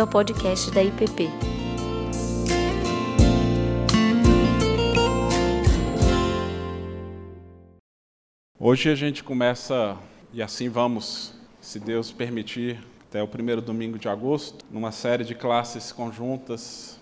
[0.00, 1.28] bem-vindo ao podcast da IPP.
[8.58, 9.96] Hoje a gente começa,
[10.32, 15.34] e assim vamos, se Deus permitir, até o primeiro domingo de agosto, numa série de
[15.34, 16.98] classes conjuntas,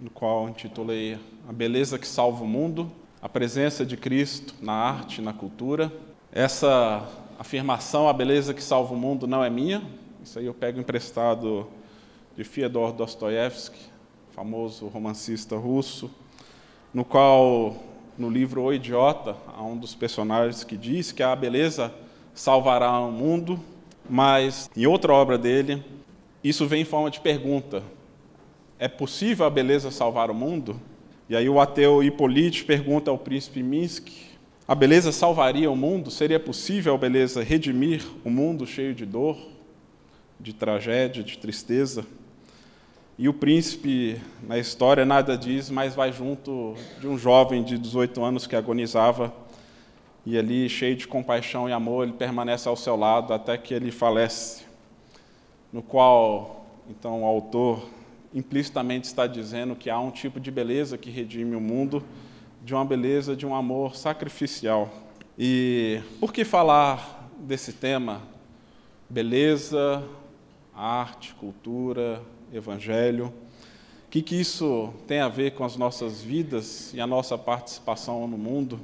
[0.00, 1.18] no qual intitulei
[1.48, 2.90] A Beleza que Salva o Mundo,
[3.20, 5.92] a presença de Cristo na arte e na cultura.
[6.30, 7.08] Essa
[7.38, 9.82] afirmação, a beleza que salva o mundo, não é minha,
[10.22, 11.66] isso aí eu pego emprestado
[12.36, 13.78] de Fyodor Dostoiévski,
[14.32, 16.10] famoso romancista russo,
[16.92, 17.82] no qual,
[18.18, 21.92] no livro O Idiota, há um dos personagens que diz que a beleza
[22.34, 23.58] salvará o mundo,
[24.08, 25.82] mas em outra obra dele,
[26.44, 27.82] isso vem em forma de pergunta:
[28.78, 30.78] é possível a beleza salvar o mundo?
[31.30, 34.10] E aí o ateu Hippolyte pergunta ao príncipe Minsk:
[34.68, 36.10] a beleza salvaria o mundo?
[36.10, 39.38] Seria possível a beleza redimir o mundo cheio de dor,
[40.38, 42.04] de tragédia, de tristeza?
[43.18, 48.22] E o príncipe, na história, nada diz, mas vai junto de um jovem de 18
[48.22, 49.32] anos que agonizava,
[50.26, 53.90] e ali, cheio de compaixão e amor, ele permanece ao seu lado até que ele
[53.90, 54.64] falece.
[55.72, 57.88] No qual, então, o autor
[58.34, 62.04] implicitamente está dizendo que há um tipo de beleza que redime o mundo,
[62.62, 64.90] de uma beleza de um amor sacrificial.
[65.38, 68.20] E por que falar desse tema?
[69.08, 70.04] Beleza,
[70.74, 72.20] arte, cultura,
[72.52, 73.32] evangelho.
[74.06, 78.26] O que, que isso tem a ver com as nossas vidas e a nossa participação
[78.26, 78.80] no mundo?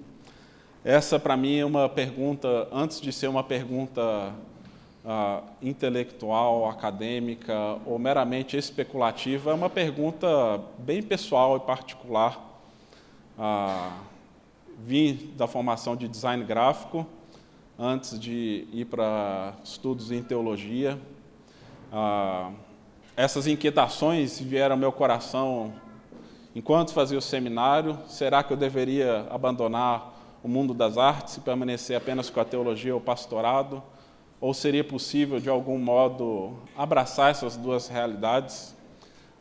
[0.84, 4.34] Essa, para mim, é uma pergunta, antes de ser uma pergunta
[5.05, 7.55] uh, intelectual, acadêmica
[7.86, 12.36] ou meramente especulativa, é uma pergunta bem pessoal e particular.
[13.38, 13.92] Uh,
[14.78, 17.06] vim da formação de design gráfico
[17.78, 20.98] antes de ir para estudos em teologia.
[21.92, 22.52] Uh,
[23.16, 25.73] essas inquietações vieram ao meu coração
[26.55, 27.98] enquanto fazia o seminário.
[28.08, 32.95] Será que eu deveria abandonar o mundo das artes e permanecer apenas com a teologia
[32.95, 33.83] ou pastorado?
[34.40, 38.74] Ou seria possível, de algum modo, abraçar essas duas realidades?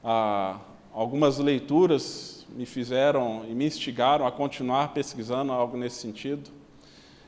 [0.04, 0.60] Ah,
[0.94, 6.52] algumas leituras me fizeram e me instigaram a continuar pesquisando algo nesse sentido.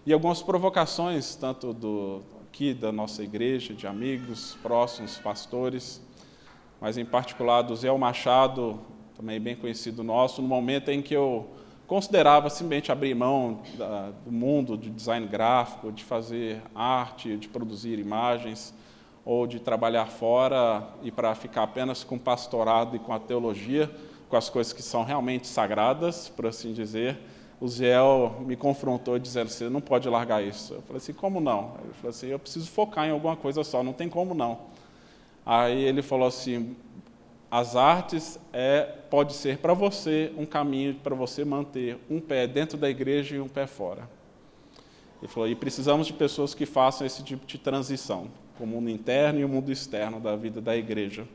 [0.05, 6.01] E algumas provocações, tanto do, aqui da nossa igreja, de amigos, próximos, pastores,
[6.83, 8.77] mas em particular do Zé Machado,
[9.15, 11.47] também bem conhecido nosso, no momento em que eu
[11.87, 17.99] considerava simplesmente abrir mão da, do mundo de design gráfico, de fazer arte, de produzir
[17.99, 18.73] imagens,
[19.23, 23.89] ou de trabalhar fora e para ficar apenas com o pastorado e com a teologia,
[24.27, 27.17] com as coisas que são realmente sagradas, por assim dizer,
[27.61, 27.95] o Zé
[28.41, 30.73] me confrontou dizendo: você não pode largar isso.
[30.73, 31.75] Eu falei assim: como não?
[31.81, 34.72] Ele falou assim: eu preciso focar em alguma coisa só, não tem como não.
[35.45, 36.75] Aí ele falou assim:
[37.51, 42.77] as artes é, pode ser para você um caminho para você manter um pé dentro
[42.77, 44.09] da igreja e um pé fora.
[45.21, 48.27] Ele falou: e precisamos de pessoas que façam esse tipo de transição,
[48.59, 51.27] o mundo interno e o mundo externo da vida da igreja.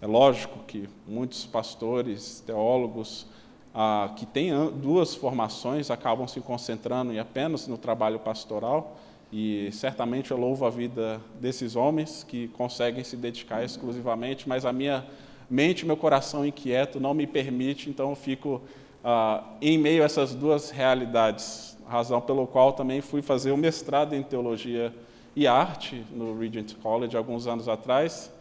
[0.00, 3.26] É lógico que muitos pastores, teólogos,
[3.74, 8.96] ah, que têm duas formações acabam se concentrando em apenas no trabalho pastoral
[9.36, 14.72] e certamente eu louvo a vida desses homens que conseguem se dedicar exclusivamente, mas a
[14.72, 15.04] minha
[15.50, 18.62] mente, meu coração inquieto não me permite, então eu fico
[19.02, 23.56] ah, em meio a essas duas realidades, razão pelo qual também fui fazer o um
[23.56, 24.94] mestrado em teologia
[25.34, 28.32] e arte no Regent College alguns anos atrás.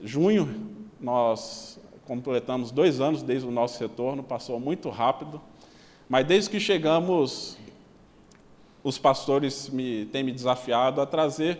[0.00, 0.48] Junho
[1.00, 5.40] nós completamos dois anos desde o nosso retorno, passou muito rápido,
[6.08, 7.58] mas desde que chegamos
[8.86, 11.58] os pastores me, têm me desafiado a trazer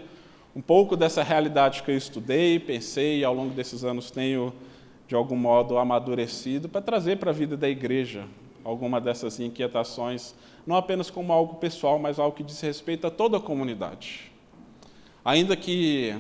[0.54, 4.52] um pouco dessa realidade que eu estudei, pensei e ao longo desses anos tenho,
[5.08, 8.26] de algum modo, amadurecido, para trazer para a vida da igreja
[8.62, 13.38] alguma dessas inquietações, não apenas como algo pessoal, mas algo que diz respeito a toda
[13.38, 14.30] a comunidade.
[15.24, 16.14] Ainda que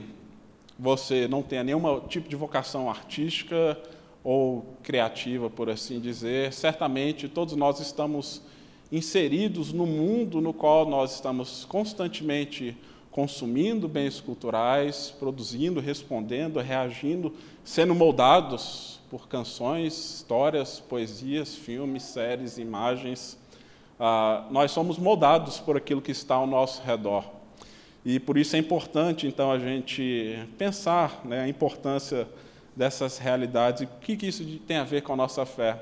[0.76, 3.80] você não tenha nenhum tipo de vocação artística
[4.24, 8.42] ou criativa, por assim dizer, certamente todos nós estamos
[8.90, 12.76] inseridos no mundo no qual nós estamos constantemente
[13.10, 17.32] consumindo bens culturais, produzindo, respondendo, reagindo,
[17.64, 23.38] sendo moldados por canções, histórias, poesias, filmes, séries, imagens.
[23.98, 27.24] Ah, nós somos moldados por aquilo que está ao nosso redor.
[28.04, 32.28] E por isso é importante, então, a gente pensar né, a importância
[32.76, 35.80] dessas realidades e o que, que isso tem a ver com a nossa fé.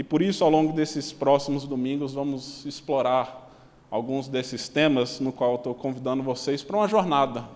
[0.00, 3.52] E por isso, ao longo desses próximos domingos, vamos explorar
[3.90, 7.46] alguns desses temas, no qual estou convidando vocês para uma jornada,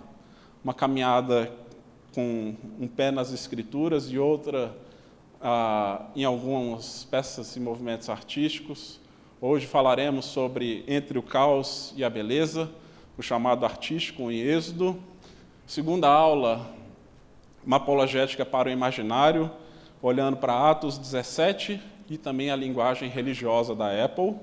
[0.63, 1.51] uma caminhada
[2.15, 4.77] com um pé nas escrituras e outra
[5.41, 9.01] ah, em algumas peças e movimentos artísticos.
[9.41, 12.71] Hoje falaremos sobre Entre o Caos e a Beleza,
[13.17, 15.03] o chamado artístico em Êxodo.
[15.67, 16.71] Segunda aula,
[17.65, 19.51] uma apologética para o imaginário,
[20.03, 24.35] olhando para Atos 17 e também a linguagem religiosa da Apple.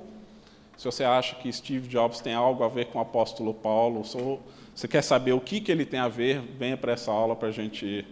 [0.77, 4.41] Se você acha que Steve Jobs tem algo a ver com o apóstolo Paulo, ou
[4.73, 7.49] você quer saber o que, que ele tem a ver, venha para essa aula para
[7.49, 8.05] a gente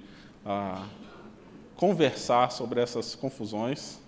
[0.46, 0.86] ah,
[1.76, 4.00] conversar sobre essas confusões.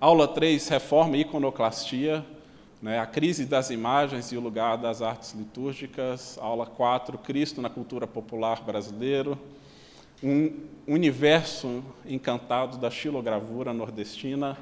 [0.00, 2.24] Aula 3, Reforma e Iconoclastia,
[2.80, 6.36] né, a crise das imagens e o lugar das artes litúrgicas.
[6.40, 9.38] Aula 4, Cristo na cultura popular brasileiro
[10.22, 10.52] um
[10.86, 14.56] universo encantado da xilogravura nordestina.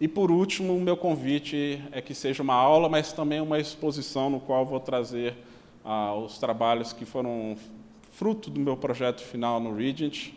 [0.00, 4.30] E por último, o meu convite é que seja uma aula, mas também uma exposição
[4.30, 5.36] no qual vou trazer
[5.84, 7.56] ah, os trabalhos que foram
[8.10, 10.32] fruto do meu projeto final no Regent.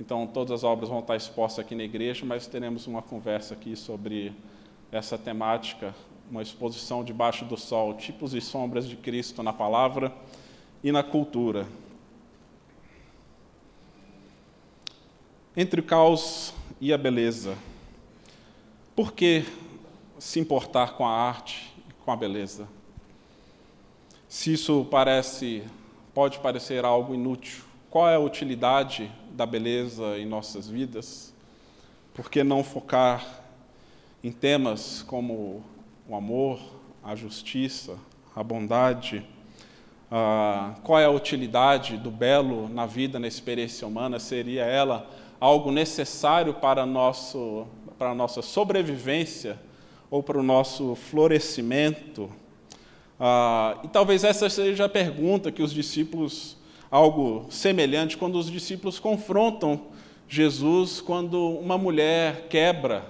[0.00, 3.76] Então, todas as obras vão estar expostas aqui na igreja, mas teremos uma conversa aqui
[3.76, 4.32] sobre
[4.90, 5.94] essa temática,
[6.30, 10.12] uma exposição debaixo do sol, tipos e sombras de Cristo na palavra
[10.82, 11.66] e na cultura.
[15.60, 17.54] Entre o caos e a beleza.
[18.96, 19.44] Por que
[20.18, 22.66] se importar com a arte e com a beleza?
[24.26, 25.62] Se isso parece,
[26.14, 31.34] pode parecer algo inútil, qual é a utilidade da beleza em nossas vidas?
[32.14, 33.42] Por que não focar
[34.24, 35.62] em temas como
[36.08, 36.58] o amor,
[37.04, 37.98] a justiça,
[38.34, 39.26] a bondade?
[40.10, 44.18] Ah, qual é a utilidade do belo na vida, na experiência humana?
[44.18, 47.66] Seria ela algo necessário para, nosso,
[47.98, 49.58] para a nossa sobrevivência
[50.10, 52.28] ou para o nosso florescimento?
[53.18, 56.56] Ah, e talvez essa seja a pergunta que os discípulos,
[56.90, 59.80] algo semelhante, quando os discípulos confrontam
[60.28, 63.04] Jesus, quando uma mulher quebra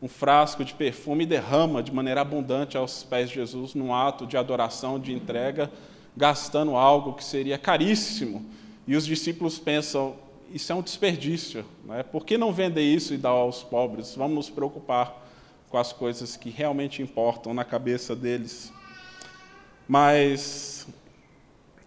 [0.00, 4.26] um frasco de perfume e derrama de maneira abundante aos pés de Jesus, num ato
[4.26, 5.70] de adoração, de entrega,
[6.14, 8.44] gastando algo que seria caríssimo.
[8.86, 10.14] E os discípulos pensam:
[10.52, 11.64] isso é um desperdício.
[11.84, 12.02] Né?
[12.02, 14.14] Por que não vender isso e dar aos pobres?
[14.14, 15.22] Vamos nos preocupar
[15.68, 18.72] com as coisas que realmente importam na cabeça deles.
[19.88, 20.86] Mas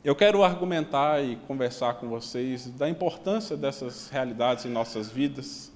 [0.03, 5.71] eu quero argumentar e conversar com vocês da importância dessas realidades em nossas vidas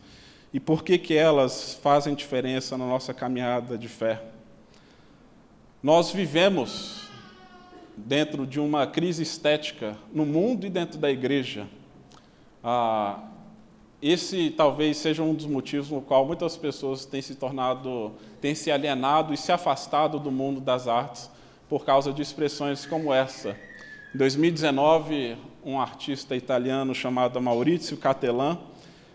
[0.53, 4.21] e por que, que elas fazem diferença na nossa caminhada de fé.
[5.81, 7.09] Nós vivemos
[7.95, 11.67] dentro de uma crise estética no mundo e dentro da igreja.
[12.63, 13.19] Ah,
[14.01, 18.71] esse talvez seja um dos motivos no qual muitas pessoas têm se tornado, têm se
[18.71, 21.29] alienado e se afastado do mundo das artes
[21.69, 23.55] por causa de expressões como essa.
[24.13, 28.57] Em 2019, um artista italiano chamado Maurizio Cattelan,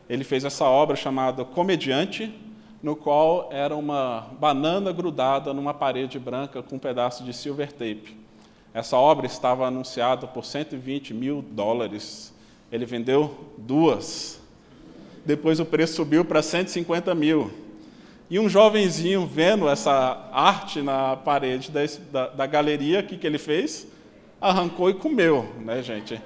[0.08, 2.32] ele fez essa obra chamada Comediante,
[2.80, 8.16] no qual era uma banana grudada numa parede branca com um pedaço de silver tape.
[8.72, 12.35] Essa obra estava anunciada por 120 mil dólares
[12.76, 14.38] ele vendeu duas.
[15.24, 17.50] Depois o preço subiu para 150 mil.
[18.30, 21.80] E um jovenzinho vendo essa arte na parede da,
[22.12, 23.86] da, da galeria, o que, que ele fez?
[24.40, 26.20] Arrancou e comeu, né, gente?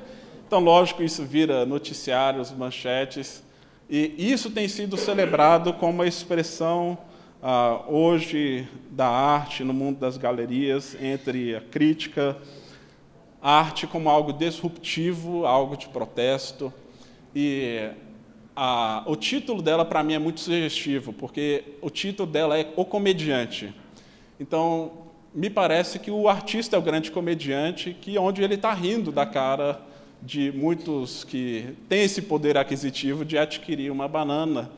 [0.46, 3.42] Então, lógico, isso vira noticiários, manchetes,
[3.88, 6.98] e isso tem sido celebrado como uma expressão
[7.42, 12.36] ah, hoje da arte no mundo das galerias, entre a crítica
[13.42, 16.72] a arte como algo disruptivo, algo de protesto.
[17.34, 17.90] E
[18.54, 22.84] a, o título dela, para mim, é muito sugestivo, porque o título dela é O
[22.84, 23.74] Comediante.
[24.38, 24.92] Então,
[25.34, 29.24] me parece que o artista é o grande comediante, que onde ele está rindo da
[29.24, 29.80] cara
[30.22, 34.70] de muitos que têm esse poder aquisitivo de adquirir uma banana.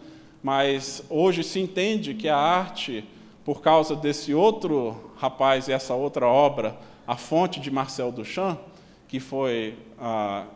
[0.43, 3.05] Mas hoje se entende que a arte,
[3.45, 8.59] por causa desse outro rapaz e essa outra obra, a fonte de Marcel Duchamp,
[9.09, 10.47] que foi ah,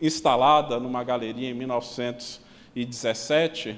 [0.00, 3.76] instalada numa galeria em 1917,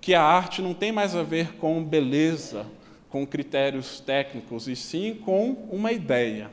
[0.00, 2.66] que a arte não tem mais a ver com beleza,
[3.08, 6.50] com critérios técnicos, e sim com uma ideia.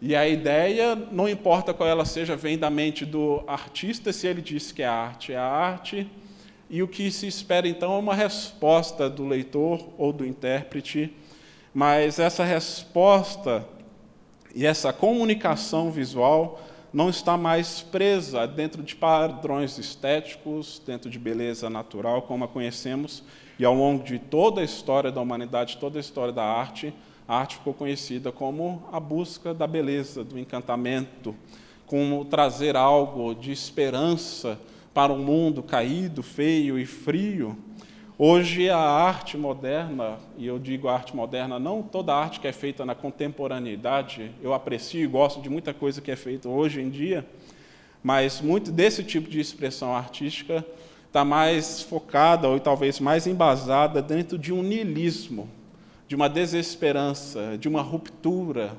[0.00, 4.42] E a ideia, não importa qual ela seja, vem da mente do artista, se ele
[4.42, 6.06] diz que a arte é a arte,
[6.68, 11.16] e o que se espera então é uma resposta do leitor ou do intérprete,
[11.72, 13.66] mas essa resposta
[14.56, 16.58] e essa comunicação visual
[16.90, 23.22] não está mais presa dentro de padrões estéticos, dentro de beleza natural, como a conhecemos,
[23.58, 26.90] e ao longo de toda a história da humanidade, toda a história da arte,
[27.28, 31.36] a arte ficou conhecida como a busca da beleza, do encantamento,
[31.84, 34.58] como trazer algo de esperança
[34.94, 37.58] para um mundo caído, feio e frio.
[38.18, 42.82] Hoje a arte moderna, e eu digo arte moderna, não toda arte que é feita
[42.82, 47.26] na contemporaneidade, eu aprecio e gosto de muita coisa que é feita hoje em dia,
[48.02, 50.64] mas muito desse tipo de expressão artística
[51.06, 55.46] está mais focada ou talvez mais embasada dentro de um niilismo,
[56.08, 58.78] de uma desesperança, de uma ruptura,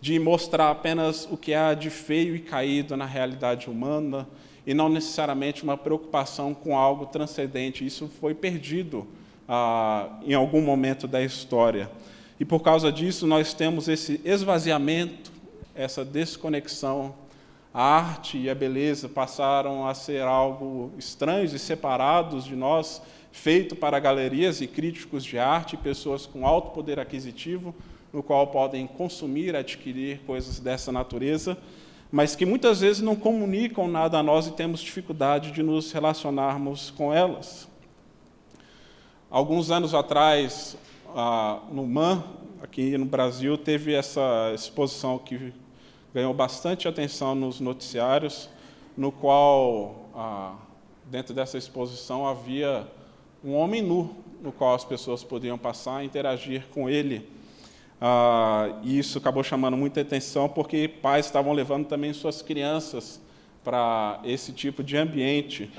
[0.00, 4.28] de mostrar apenas o que há de feio e caído na realidade humana
[4.68, 7.86] e não necessariamente uma preocupação com algo transcendente.
[7.86, 9.06] Isso foi perdido
[9.48, 11.90] ah, em algum momento da história.
[12.38, 15.32] E por causa disso, nós temos esse esvaziamento,
[15.74, 17.14] essa desconexão.
[17.72, 23.00] A arte e a beleza passaram a ser algo estranhos e separados de nós,
[23.32, 27.74] feito para galerias e críticos de arte, pessoas com alto poder aquisitivo,
[28.12, 31.56] no qual podem consumir, adquirir coisas dessa natureza,
[32.10, 36.90] mas que muitas vezes não comunicam nada a nós e temos dificuldade de nos relacionarmos
[36.90, 37.68] com elas.
[39.30, 40.76] Alguns anos atrás,
[41.70, 42.24] no MAN,
[42.62, 45.52] aqui no Brasil, teve essa exposição que
[46.14, 48.48] ganhou bastante atenção nos noticiários,
[48.96, 50.08] no qual,
[51.04, 52.86] dentro dessa exposição, havia
[53.44, 57.28] um homem nu, no qual as pessoas podiam passar e interagir com ele.
[58.00, 63.20] Ah, e isso acabou chamando muita atenção porque pais estavam levando também suas crianças
[63.64, 65.70] para esse tipo de ambiente.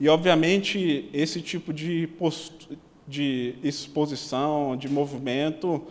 [0.00, 2.08] E, obviamente, esse tipo de,
[3.06, 5.82] de exposição, de movimento,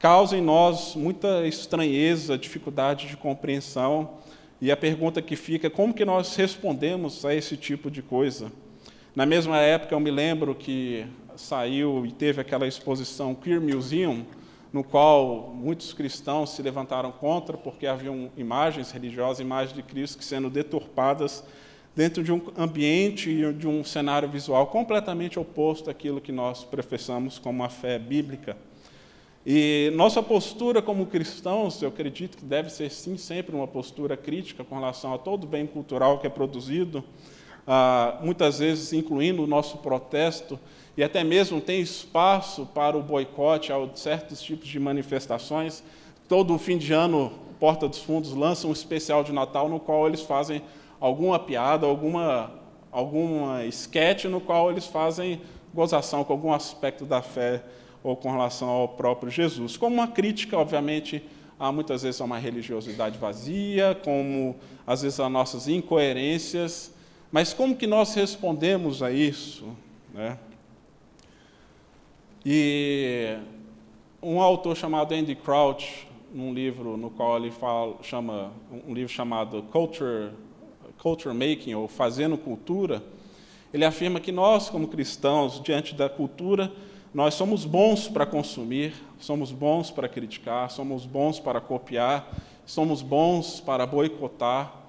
[0.00, 4.10] causa em nós muita estranheza, dificuldade de compreensão.
[4.60, 8.50] E a pergunta que fica é como que nós respondemos a esse tipo de coisa?
[9.14, 11.06] Na mesma época, eu me lembro que
[11.36, 14.24] saiu e teve aquela exposição Queer Museum,
[14.74, 20.50] no qual muitos cristãos se levantaram contra, porque haviam imagens religiosas, imagens de Cristo sendo
[20.50, 21.44] deturpadas
[21.94, 27.38] dentro de um ambiente e de um cenário visual completamente oposto àquilo que nós professamos
[27.38, 28.56] como a fé bíblica.
[29.46, 34.64] E nossa postura como cristãos, eu acredito que deve ser sim sempre uma postura crítica
[34.64, 37.04] com relação a todo bem cultural que é produzido,
[37.64, 40.58] ah, muitas vezes incluindo o nosso protesto
[40.96, 45.82] e até mesmo tem espaço para o boicote a certos tipos de manifestações.
[46.28, 50.20] Todo fim de ano, Porta dos Fundos lança um especial de Natal no qual eles
[50.20, 50.62] fazem
[51.00, 52.52] alguma piada, alguma
[52.92, 55.40] alguma esquete no qual eles fazem
[55.74, 57.60] gozação com algum aspecto da fé
[58.04, 59.76] ou com relação ao próprio Jesus.
[59.76, 61.20] Como uma crítica, obviamente,
[61.58, 64.54] a muitas vezes a uma religiosidade vazia, como
[64.86, 66.92] às vezes a nossas incoerências,
[67.32, 69.66] mas como que nós respondemos a isso?
[70.12, 70.38] Né?
[72.46, 73.38] E
[74.22, 78.52] um autor chamado Andy Crouch, num livro no qual ele fala, chama
[78.86, 80.30] um livro chamado Culture,
[80.98, 83.02] Culture Making ou Fazendo Cultura,
[83.72, 86.70] ele afirma que nós, como cristãos, diante da cultura,
[87.14, 92.30] nós somos bons para consumir, somos bons para criticar, somos bons para copiar,
[92.66, 94.82] somos bons para boicotar,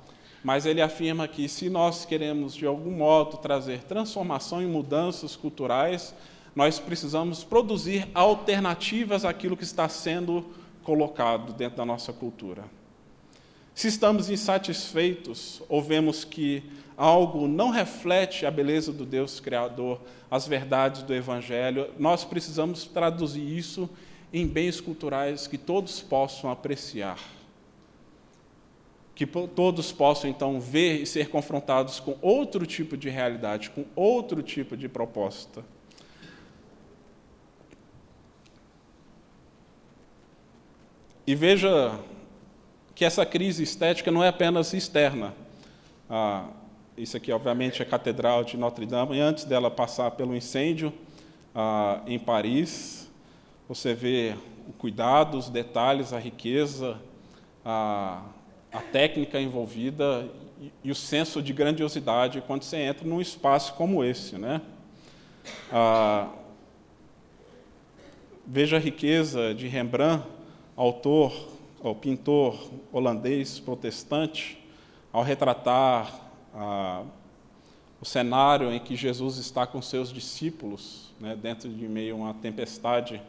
[0.43, 6.13] mas ele afirma que se nós queremos de algum modo trazer transformação e mudanças culturais,
[6.55, 10.45] nós precisamos produzir alternativas àquilo que está sendo
[10.83, 12.63] colocado dentro da nossa cultura.
[13.73, 16.63] Se estamos insatisfeitos ou vemos que
[16.95, 19.99] algo não reflete a beleza do Deus Criador,
[20.31, 23.89] as verdades do Evangelho, nós precisamos traduzir isso
[24.31, 27.19] em bens culturais que todos possam apreciar.
[29.13, 34.41] Que todos possam, então, ver e ser confrontados com outro tipo de realidade, com outro
[34.41, 35.63] tipo de proposta.
[41.27, 41.99] E veja
[42.93, 45.33] que essa crise estética não é apenas externa.
[46.07, 46.45] Ah,
[46.95, 50.93] isso aqui, obviamente, é a Catedral de Notre Dame, e antes dela passar pelo incêndio
[51.55, 53.11] ah, em Paris,
[53.67, 54.35] você vê
[54.69, 57.01] o cuidado, os detalhes, a riqueza,
[57.65, 58.21] a,
[58.71, 60.29] a técnica envolvida
[60.61, 64.37] e, e, o senso de grandiosidade quando você entra num espaço como esse.
[64.37, 64.61] Né?
[65.71, 66.29] Ah,
[68.45, 70.34] veja a riqueza de Rembrandt
[70.75, 71.33] autor,
[71.81, 74.61] ou pintor holandês protestante,
[75.11, 76.19] ao retratar
[76.53, 77.03] ah,
[78.01, 82.33] o cenário em que Jesus está com seus discípulos, né, dentro de meio a uma
[82.33, 83.21] tempestade,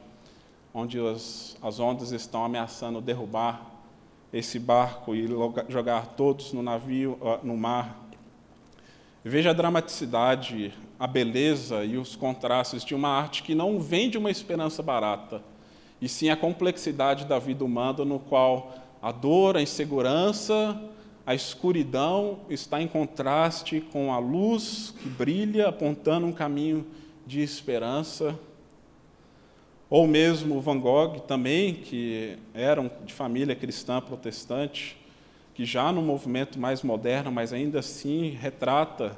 [0.74, 3.64] onde as, as ondas estão ameaçando derrubar
[4.32, 5.26] esse barco e
[5.68, 8.04] jogar todos no navio, ah, no mar.
[9.24, 14.30] Veja a dramaticidade, a beleza e os contrastes de uma arte que não vende uma
[14.30, 15.42] esperança barata,
[16.00, 20.80] e sim a complexidade da vida humana, no qual a dor, a insegurança,
[21.26, 26.86] a escuridão está em contraste com a luz que brilha, apontando um caminho
[27.26, 28.38] de esperança.
[29.88, 34.96] Ou mesmo Van Gogh, também, que era de família cristã protestante,
[35.54, 39.16] que já no movimento mais moderno, mas ainda assim retrata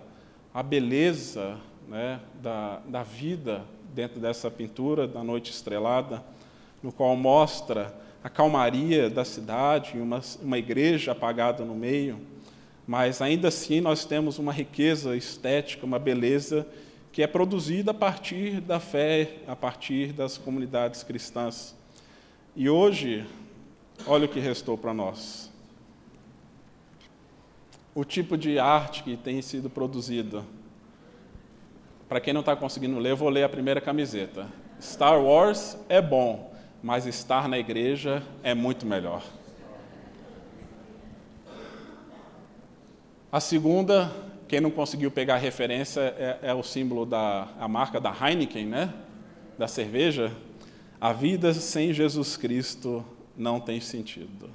[0.54, 1.58] a beleza
[1.88, 6.22] né, da, da vida dentro dessa pintura da noite estrelada,
[6.82, 12.20] no qual mostra a calmaria da cidade, uma, uma igreja apagada no meio,
[12.86, 16.66] mas ainda assim nós temos uma riqueza estética, uma beleza
[17.12, 21.74] que é produzida a partir da fé, a partir das comunidades cristãs.
[22.54, 23.26] E hoje,
[24.06, 25.50] olha o que restou para nós.
[27.94, 30.44] O tipo de arte que tem sido produzida.
[32.08, 34.46] Para quem não está conseguindo ler, eu vou ler a primeira camiseta.
[34.80, 39.22] Star Wars é bom, mas estar na igreja é muito melhor.
[43.30, 44.10] A segunda,
[44.46, 48.66] quem não conseguiu pegar a referência, é, é o símbolo da a marca da Heineken,
[48.66, 48.94] né?
[49.58, 50.32] Da cerveja.
[51.00, 53.04] A vida sem Jesus Cristo
[53.36, 54.46] não tem sentido.
[54.46, 54.50] O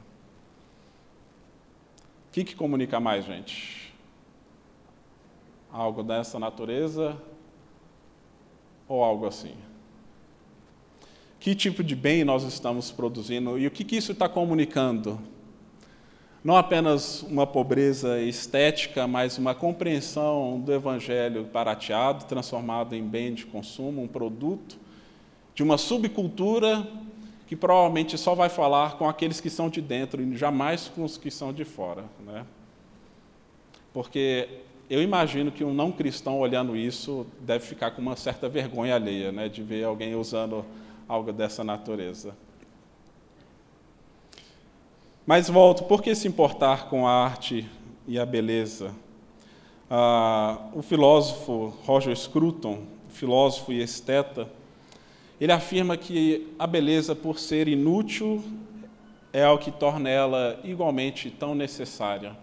[2.32, 3.94] que, que comunica mais, gente?
[5.72, 7.16] Algo dessa natureza
[8.88, 9.56] ou algo assim?
[11.44, 15.20] Que tipo de bem nós estamos produzindo e o que, que isso está comunicando.
[16.42, 23.46] Não apenas uma pobreza estética, mas uma compreensão do Evangelho barateado, transformado em bem de
[23.46, 24.78] consumo, um produto
[25.54, 26.88] de uma subcultura
[27.46, 31.18] que provavelmente só vai falar com aqueles que são de dentro e jamais com os
[31.18, 32.06] que são de fora.
[32.26, 32.46] Né?
[33.94, 34.48] Porque
[34.90, 39.30] eu imagino que um não cristão olhando isso deve ficar com uma certa vergonha alheia
[39.30, 40.64] né, de ver alguém usando
[41.08, 42.36] algo dessa natureza.
[45.26, 47.70] Mas volto, por que se importar com a arte
[48.08, 48.94] e a beleza?
[49.90, 54.50] Ah, o filósofo Roger Scruton, filósofo e esteta,
[55.40, 58.44] ele afirma que a beleza, por ser inútil,
[59.32, 62.36] é o que torna ela igualmente tão necessária.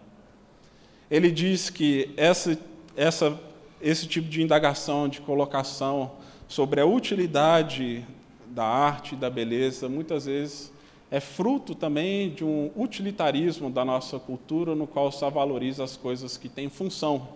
[1.10, 2.58] Ele diz que essa,
[2.96, 3.38] essa,
[3.80, 6.12] esse tipo de indagação, de colocação
[6.48, 8.06] sobre a utilidade
[8.50, 10.72] da arte da beleza, muitas vezes
[11.10, 16.36] é fruto também de um utilitarismo da nossa cultura, no qual só valoriza as coisas
[16.36, 17.28] que têm função.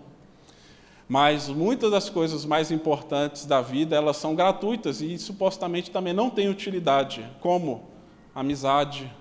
[1.08, 6.30] Mas muitas das coisas mais importantes da vida, elas são gratuitas e supostamente também não
[6.30, 7.84] têm utilidade, como
[8.34, 9.12] amizade,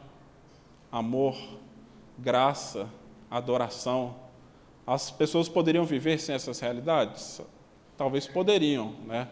[0.91, 1.35] amor,
[2.17, 2.87] graça,
[3.29, 4.15] adoração.
[4.85, 7.41] As pessoas poderiam viver sem essas realidades?
[7.97, 9.27] Talvez poderiam, né?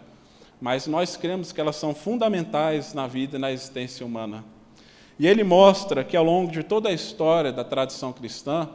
[0.62, 4.46] Mas nós cremos que elas são fundamentais na vida e na existência humana.
[5.18, 8.70] E ele mostra que ao longo de toda a história da tradição cristã,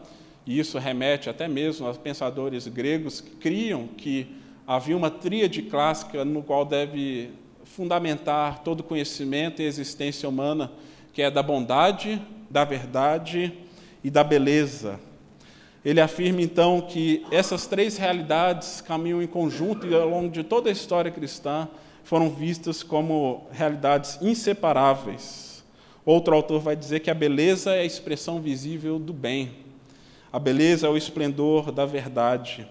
[0.44, 4.26] e isso remete até mesmo a pensadores gregos que criam que
[4.66, 7.30] havia uma tríade clássica no qual deve
[7.64, 10.72] fundamentar todo conhecimento e existência humana,
[11.12, 12.20] que é da bondade,
[12.50, 13.52] da verdade
[14.02, 15.00] e da beleza.
[15.86, 20.68] Ele afirma então que essas três realidades caminham em conjunto e ao longo de toda
[20.68, 21.68] a história cristã
[22.02, 25.64] foram vistas como realidades inseparáveis.
[26.04, 29.58] Outro autor vai dizer que a beleza é a expressão visível do bem.
[30.32, 32.66] A beleza é o esplendor da verdade.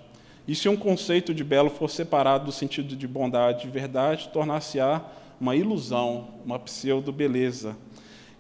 [0.45, 5.01] E se um conceito de belo for separado do sentido de bondade e verdade, tornar-se-á
[5.39, 7.78] uma ilusão, uma pseudo-beleza.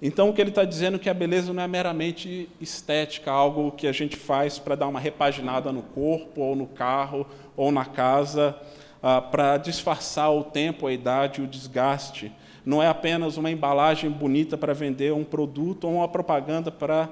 [0.01, 3.71] Então, o que ele está dizendo é que a beleza não é meramente estética, algo
[3.71, 7.85] que a gente faz para dar uma repaginada no corpo, ou no carro, ou na
[7.85, 8.55] casa,
[9.01, 12.31] ah, para disfarçar o tempo, a idade o desgaste.
[12.65, 17.09] Não é apenas uma embalagem bonita para vender um produto ou uma propaganda para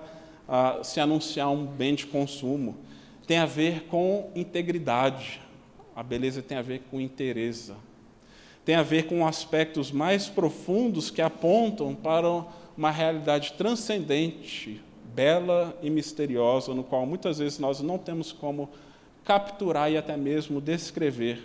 [0.48, 2.76] ah, se anunciar um bem de consumo.
[3.26, 5.40] Tem a ver com integridade.
[5.96, 7.72] A beleza tem a ver com interesse.
[8.66, 12.46] Tem a ver com aspectos mais profundos que apontam para
[12.78, 14.82] uma realidade transcendente,
[15.14, 18.70] bela e misteriosa, no qual muitas vezes nós não temos como
[19.24, 21.42] capturar e até mesmo descrever.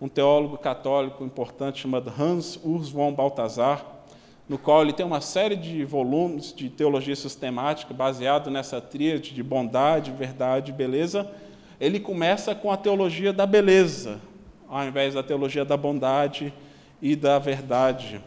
[0.00, 3.86] Um teólogo católico importante chamado Hans Urs von Balthasar,
[4.48, 9.42] no qual ele tem uma série de volumes de teologia sistemática baseado nessa tríade de
[9.42, 11.30] bondade, verdade e beleza.
[11.80, 14.20] Ele começa com a teologia da beleza,
[14.68, 16.52] ao invés da teologia da bondade
[17.00, 18.20] e da verdade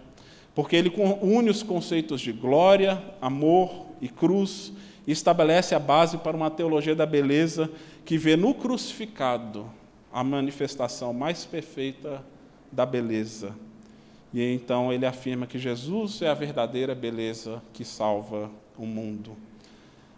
[0.55, 0.91] porque ele
[1.21, 4.71] une os conceitos de glória, amor e cruz
[5.05, 7.69] e estabelece a base para uma teologia da beleza
[8.05, 9.69] que vê no crucificado
[10.11, 12.23] a manifestação mais perfeita
[12.71, 13.53] da beleza.
[14.33, 19.35] E então ele afirma que Jesus é a verdadeira beleza que salva o mundo.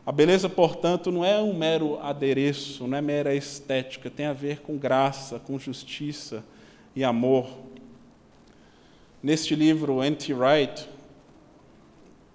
[0.06, 4.62] A beleza, portanto, não é um mero adereço, não é mera estética, tem a ver
[4.62, 6.44] com graça, com justiça
[6.96, 7.50] e amor.
[9.22, 10.32] Neste livro, N.T.
[10.32, 10.88] Wright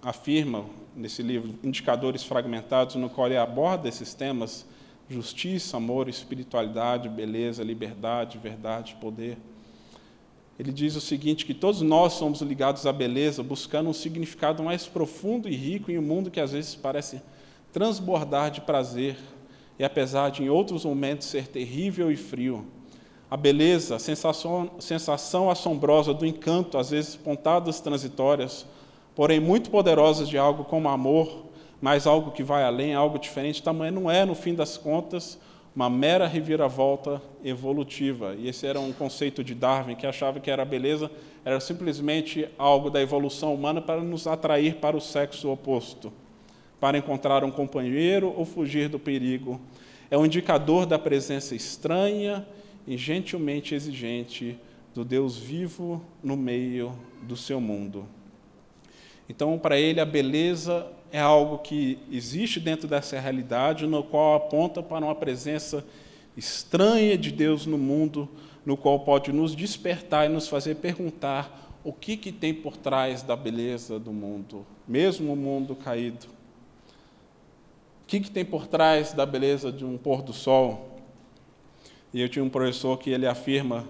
[0.01, 4.65] afirma, nesse livro, Indicadores Fragmentados, no qual ele aborda esses temas,
[5.09, 9.37] justiça, amor, espiritualidade, beleza, liberdade, verdade, poder.
[10.59, 14.85] Ele diz o seguinte: que todos nós somos ligados à beleza, buscando um significado mais
[14.85, 17.21] profundo e rico em um mundo que às vezes parece
[17.71, 19.17] transbordar de prazer
[19.79, 22.67] e, apesar de em outros momentos ser terrível e frio,
[23.33, 28.63] a beleza, a sensação, sensação assombrosa do encanto, às vezes pontadas transitórias,
[29.15, 31.45] porém muito poderosas de algo como amor,
[31.81, 35.39] mas algo que vai além, algo diferente, tamanho não é, no fim das contas,
[35.75, 38.35] uma mera reviravolta evolutiva.
[38.37, 41.09] E esse era um conceito de Darwin, que achava que era beleza
[41.43, 46.13] era simplesmente algo da evolução humana para nos atrair para o sexo oposto
[46.79, 49.59] para encontrar um companheiro ou fugir do perigo.
[50.11, 52.45] É um indicador da presença estranha
[52.85, 54.57] e gentilmente exigente
[54.93, 58.05] do Deus vivo no meio do seu mundo.
[59.27, 64.83] Então, para ele, a beleza é algo que existe dentro dessa realidade, no qual aponta
[64.83, 65.85] para uma presença
[66.35, 68.27] estranha de Deus no mundo,
[68.65, 73.21] no qual pode nos despertar e nos fazer perguntar o que, que tem por trás
[73.21, 76.27] da beleza do mundo, mesmo o mundo caído.
[78.03, 80.92] O que, que tem por trás da beleza de um pôr do sol?
[82.13, 83.85] E eu tinha um professor que ele afirma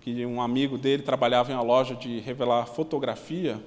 [0.00, 3.62] que um amigo dele trabalhava em uma loja de revelar fotografia.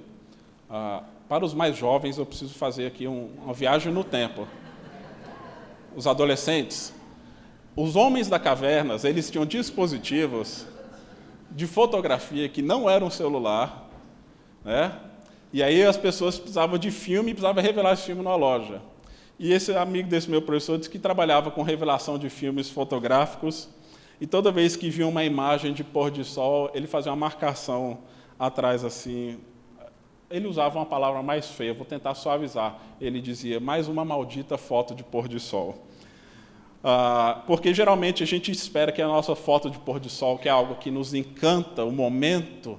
[0.68, 4.46] Ah, para os mais jovens, eu preciso fazer aqui um, uma viagem no tempo.
[5.96, 6.92] Os adolescentes,
[7.74, 10.66] os homens da cavernas, eles tinham dispositivos
[11.50, 13.88] de fotografia que não eram celular,
[14.62, 14.92] né?
[15.54, 18.80] E aí as pessoas precisavam de filme precisavam revelar esse filme na loja.
[19.38, 23.68] E esse amigo desse meu professor disse que trabalhava com revelação de filmes fotográficos,
[24.22, 27.98] e toda vez que via uma imagem de pôr de sol, ele fazia uma marcação
[28.38, 29.40] atrás assim.
[30.30, 32.78] Ele usava uma palavra mais feia, vou tentar suavizar.
[33.00, 35.88] Ele dizia: mais uma maldita foto de pôr de sol.
[36.84, 40.48] Ah, porque geralmente a gente espera que a nossa foto de pôr de sol, que
[40.48, 42.78] é algo que nos encanta, o momento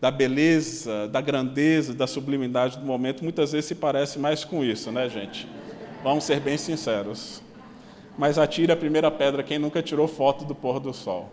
[0.00, 4.90] da beleza, da grandeza, da sublimidade do momento, muitas vezes se parece mais com isso,
[4.90, 5.46] né, gente?
[6.02, 7.42] Vamos ser bem sinceros.
[8.18, 11.32] Mas atire a primeira pedra quem nunca tirou foto do pôr do sol.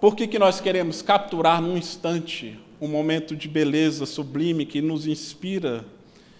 [0.00, 5.06] Por que, que nós queremos capturar num instante um momento de beleza sublime que nos
[5.06, 5.84] inspira,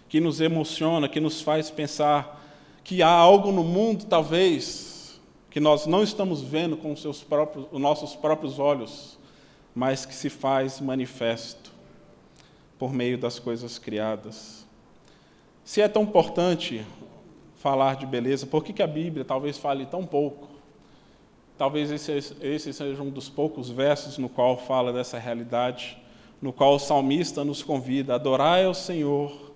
[0.09, 2.43] que nos emociona, que nos faz pensar
[2.83, 7.81] que há algo no mundo, talvez, que nós não estamos vendo com seus próprios, os
[7.81, 9.19] nossos próprios olhos,
[9.75, 11.71] mas que se faz manifesto
[12.79, 14.67] por meio das coisas criadas.
[15.71, 16.85] Se é tão importante
[17.55, 20.49] falar de beleza, por que, que a Bíblia talvez fale tão pouco?
[21.57, 25.97] Talvez esse, esse seja um dos poucos versos no qual fala dessa realidade,
[26.43, 29.53] no qual o salmista nos convida a adorar ao Senhor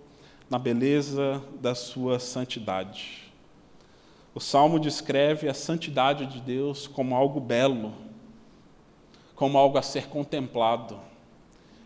[0.48, 3.32] na beleza da sua santidade.
[4.32, 7.92] O salmo descreve a santidade de Deus como algo belo,
[9.34, 10.96] como algo a ser contemplado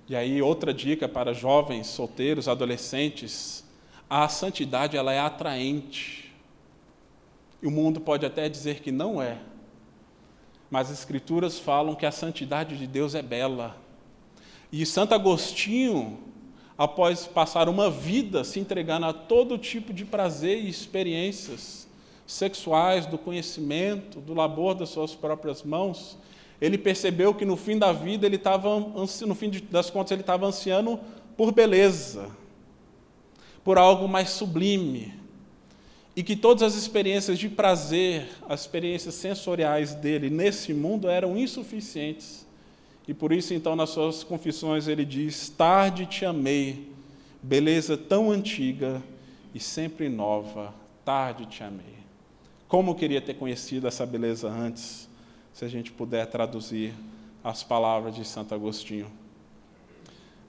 [0.09, 3.63] e aí outra dica para jovens, solteiros, adolescentes,
[4.09, 6.33] a santidade ela é atraente.
[7.63, 9.39] E o mundo pode até dizer que não é.
[10.71, 13.77] Mas as escrituras falam que a santidade de Deus é bela.
[14.71, 16.19] E Santo Agostinho,
[16.77, 21.89] após passar uma vida se entregando a todo tipo de prazer e experiências
[22.27, 26.19] sexuais, do conhecimento, do labor das suas próprias mãos,
[26.61, 30.47] ele percebeu que no fim da vida ele estava, no fim das contas, ele estava
[30.47, 31.01] ansiando
[31.37, 32.31] por beleza,
[33.65, 35.15] por algo mais sublime,
[36.17, 42.45] e que todas as experiências de prazer, as experiências sensoriais dele nesse mundo eram insuficientes.
[43.07, 46.91] E por isso, então, nas suas confissões, ele diz: Tarde te amei,
[47.43, 49.03] beleza tão antiga
[49.55, 51.99] e sempre nova, tarde te amei.
[52.67, 55.09] Como eu queria ter conhecido essa beleza antes
[55.55, 56.93] se a gente puder traduzir
[57.43, 59.11] as palavras de Santo Agostinho.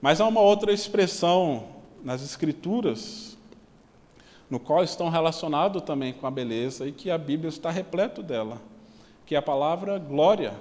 [0.02, 3.36] Mas há uma outra expressão nas Escrituras,
[4.48, 8.60] no qual estão relacionados também com a beleza e que a Bíblia está repleto dela,
[9.26, 10.54] que é a palavra glória,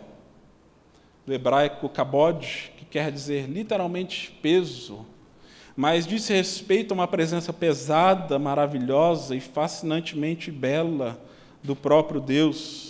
[1.26, 5.06] do hebraico kabod, que quer dizer literalmente peso,
[5.76, 11.20] mas diz respeito a uma presença pesada, maravilhosa e fascinantemente bela
[11.64, 12.90] do próprio Deus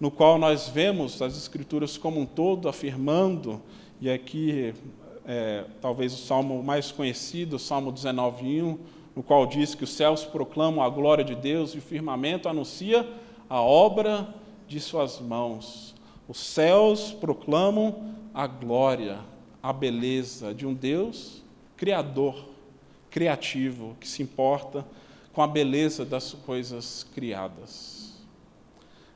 [0.00, 3.60] no qual nós vemos as Escrituras como um todo afirmando,
[4.00, 4.72] e aqui
[5.28, 8.78] é, talvez o salmo mais conhecido, o Salmo 19:1,
[9.14, 13.06] no qual diz que os céus proclamam a glória de Deus e o firmamento anuncia
[13.50, 14.34] a obra
[14.66, 15.94] de suas mãos.
[16.26, 19.18] Os céus proclamam a glória,
[19.62, 21.42] a beleza de um Deus
[21.76, 22.46] criador,
[23.10, 24.84] criativo, que se importa
[25.32, 28.18] com a beleza das coisas criadas.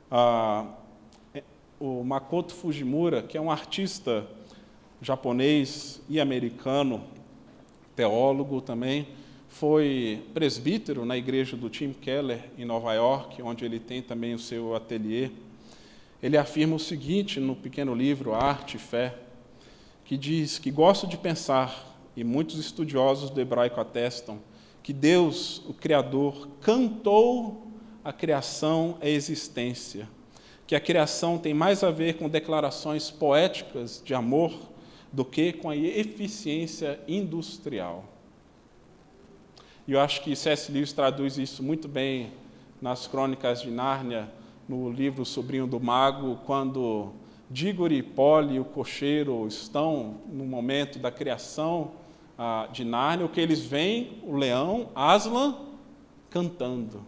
[0.09, 0.65] Ah,
[1.79, 4.25] o Makoto Fujimura, que é um artista
[5.03, 7.03] japonês e americano,
[7.95, 9.07] teólogo também,
[9.49, 14.39] foi presbítero na igreja do Tim Keller, em Nova York, onde ele tem também o
[14.39, 15.29] seu ateliê.
[16.21, 19.15] Ele afirma o seguinte no pequeno livro Arte e Fé,
[20.05, 24.39] que diz que gosto de pensar, e muitos estudiosos do hebraico atestam,
[24.81, 27.67] que Deus, o Criador, cantou
[28.03, 30.07] a criação à existência,
[30.65, 34.72] que a criação tem mais a ver com declarações poéticas de amor
[35.13, 38.03] do que com a eficiência industrial.
[39.87, 40.71] E eu acho que C.S.
[40.71, 42.31] Lewis traduz isso muito bem
[42.81, 44.29] nas Crônicas de Nárnia,
[44.67, 47.11] no livro Sobrinho do Mago, quando
[47.49, 51.91] Dígore, Poli e o cocheiro estão no momento da criação
[52.37, 55.55] ah, de Nárnia, o que eles veem, o leão, Aslan,
[56.29, 57.05] cantando.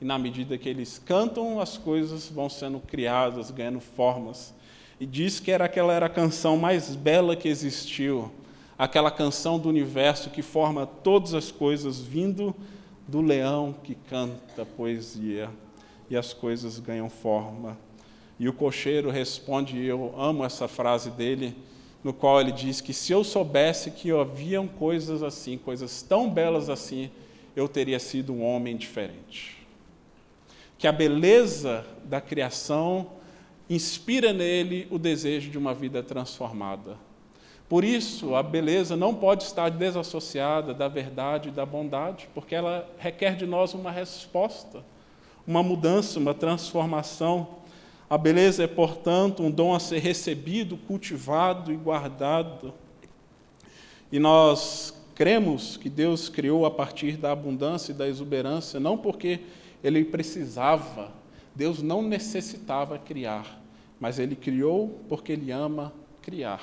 [0.00, 4.52] E na medida que eles cantam, as coisas vão sendo criadas, ganhando formas.
[4.98, 8.32] E diz que era aquela era a canção mais bela que existiu,
[8.78, 12.54] aquela canção do universo que forma todas as coisas, vindo
[13.06, 15.50] do leão que canta poesia
[16.08, 17.76] e as coisas ganham forma.
[18.38, 21.54] E o cocheiro responde, eu amo essa frase dele,
[22.02, 26.70] no qual ele diz que se eu soubesse que haviam coisas assim, coisas tão belas
[26.70, 27.10] assim,
[27.54, 29.56] eu teria sido um homem diferente.
[30.78, 33.10] Que a beleza da criação
[33.68, 36.96] inspira nele o desejo de uma vida transformada.
[37.68, 42.88] Por isso, a beleza não pode estar desassociada da verdade e da bondade, porque ela
[42.98, 44.84] requer de nós uma resposta
[45.46, 47.46] uma mudança, uma transformação.
[48.10, 52.74] A beleza é, portanto, um dom a ser recebido, cultivado e guardado.
[54.10, 59.40] E nós cremos que Deus criou a partir da abundância e da exuberância, não porque
[59.82, 61.10] ele precisava,
[61.56, 63.58] Deus não necessitava criar,
[63.98, 65.90] mas ele criou porque ele ama
[66.20, 66.60] criar.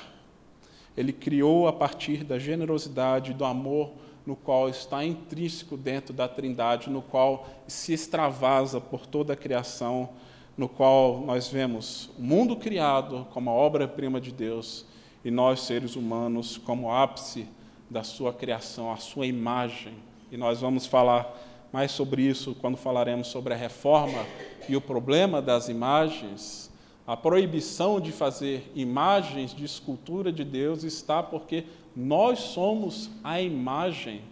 [0.96, 3.90] Ele criou a partir da generosidade, do amor
[4.24, 10.10] no qual está intrínseco dentro da Trindade, no qual se extravasa por toda a criação,
[10.56, 14.86] no qual nós vemos o mundo criado como a obra-prima de Deus
[15.24, 17.48] e nós, seres humanos, como ápice
[17.90, 19.94] da sua criação, a sua imagem.
[20.30, 21.36] E nós vamos falar
[21.74, 24.24] mais sobre isso quando falaremos sobre a reforma
[24.68, 26.70] e o problema das imagens.
[27.04, 31.64] A proibição de fazer imagens de escultura de Deus está porque
[31.96, 34.22] nós somos a imagem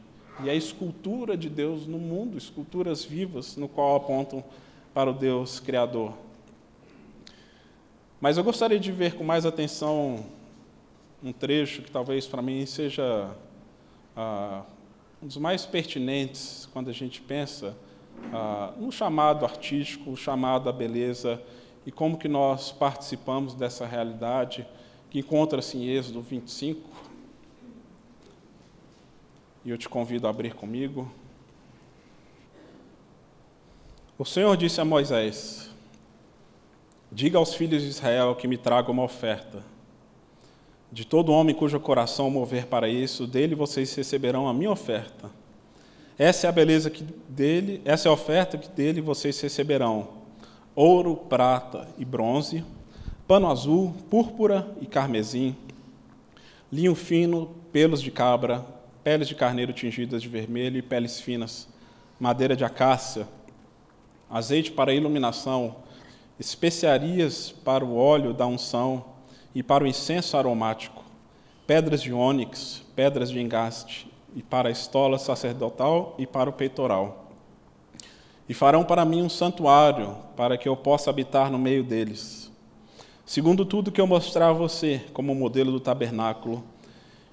[0.45, 4.45] e a escultura de Deus no mundo, esculturas vivas no qual apontam
[4.95, 6.13] para o Deus Criador.
[8.21, 10.25] Mas eu gostaria de ver com mais atenção
[11.21, 13.35] um trecho que talvez para mim seja
[14.17, 14.63] ah,
[15.23, 17.77] um dos mais pertinentes quando a gente pensa
[18.33, 21.41] ah, no chamado artístico, o chamado à beleza
[21.87, 24.67] e como que nós participamos dessa realidade
[25.09, 26.89] que encontra-se em Êxodo 25,
[29.65, 31.13] e eu te convido a abrir comigo.
[34.19, 35.71] O Senhor disse a Moisés:
[37.13, 39.63] Diga aos filhos de Israel que me tragam uma oferta.
[40.93, 45.31] De todo homem cujo coração mover para isso, dele vocês receberão a minha oferta.
[46.19, 50.09] Essa é a beleza que dele, essa é a oferta que dele vocês receberão:
[50.75, 52.63] ouro, prata e bronze,
[53.27, 55.57] pano azul, púrpura e carmesim,
[56.71, 58.63] linho fino, pelos de cabra,
[59.03, 61.69] peles de carneiro tingidas de vermelho e peles finas,
[62.21, 63.27] madeira de acácia,
[64.29, 65.75] azeite para iluminação,
[66.39, 69.12] especiarias para o óleo da unção
[69.55, 71.05] e para o incenso aromático,
[71.67, 77.31] pedras de ônix, pedras de engaste, e para a estola sacerdotal e para o peitoral.
[78.49, 82.51] E farão para mim um santuário, para que eu possa habitar no meio deles.
[83.25, 86.65] Segundo tudo que eu mostrar a você como modelo do tabernáculo,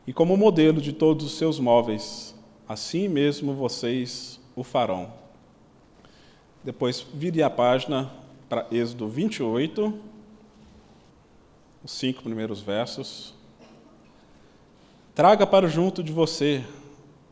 [0.05, 2.35] e como modelo de todos os seus móveis,
[2.67, 5.13] assim mesmo vocês o farão.
[6.63, 8.11] Depois vire a página
[8.49, 9.93] para Êxodo 28,
[11.83, 13.33] os cinco primeiros versos.
[15.15, 16.63] Traga para junto de você,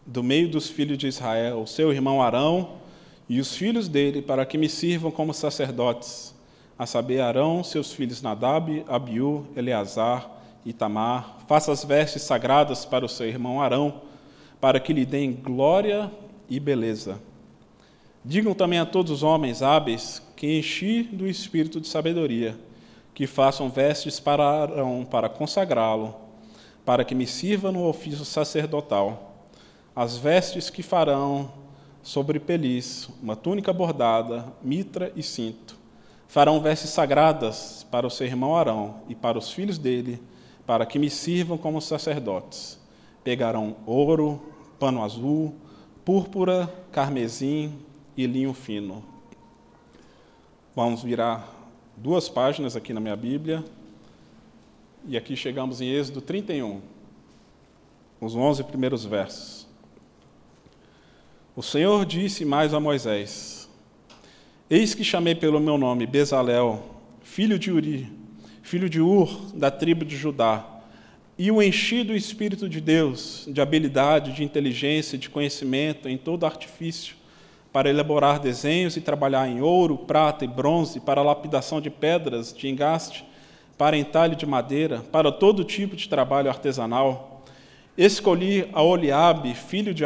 [0.06, 2.78] do meio dos filhos de Israel, o seu irmão Arão
[3.28, 6.34] e os filhos dele, para que me sirvam como sacerdotes,
[6.80, 10.30] a saber, Arão, seus filhos Nadab, Abiú, Eleazar
[10.66, 14.02] Itamar, faça as vestes sagradas para o seu irmão Arão,
[14.60, 16.12] para que lhe deem glória
[16.50, 17.20] e beleza.
[18.24, 22.58] Digam também a todos os homens hábeis que enchi do espírito de sabedoria,
[23.18, 26.14] que façam vestes para Arão para consagrá-lo,
[26.86, 29.48] para que me sirva no ofício sacerdotal.
[29.96, 31.52] As vestes que farão
[32.04, 35.76] sobre peliz, uma túnica bordada, mitra e cinto.
[36.28, 40.22] Farão vestes sagradas para o seu irmão Arão e para os filhos dele,
[40.68, 42.80] para que me sirvam como sacerdotes.
[43.24, 44.40] Pegarão ouro,
[44.78, 45.56] pano azul,
[46.06, 47.80] púrpura, carmesim
[48.16, 49.04] e linho fino.
[50.76, 51.57] Vamos virar
[51.98, 53.66] duas páginas aqui na minha Bíblia.
[55.08, 56.80] E aqui chegamos em Êxodo 31,
[58.22, 59.68] os 11 primeiros versos.
[61.56, 63.68] O Senhor disse mais a Moisés:
[64.70, 66.84] Eis que chamei pelo meu nome Bezalel,
[67.24, 68.12] filho de Uri,
[68.62, 70.66] filho de Ur, da tribo de Judá,
[71.36, 76.46] e o enchi do Espírito de Deus, de habilidade, de inteligência, de conhecimento, em todo
[76.46, 77.16] artifício,
[77.78, 82.68] para elaborar desenhos e trabalhar em ouro, prata e bronze, para lapidação de pedras de
[82.68, 83.24] engaste,
[83.78, 87.44] para entalho de madeira, para todo tipo de trabalho artesanal
[87.96, 90.04] Escolhi a Oliabe, filho de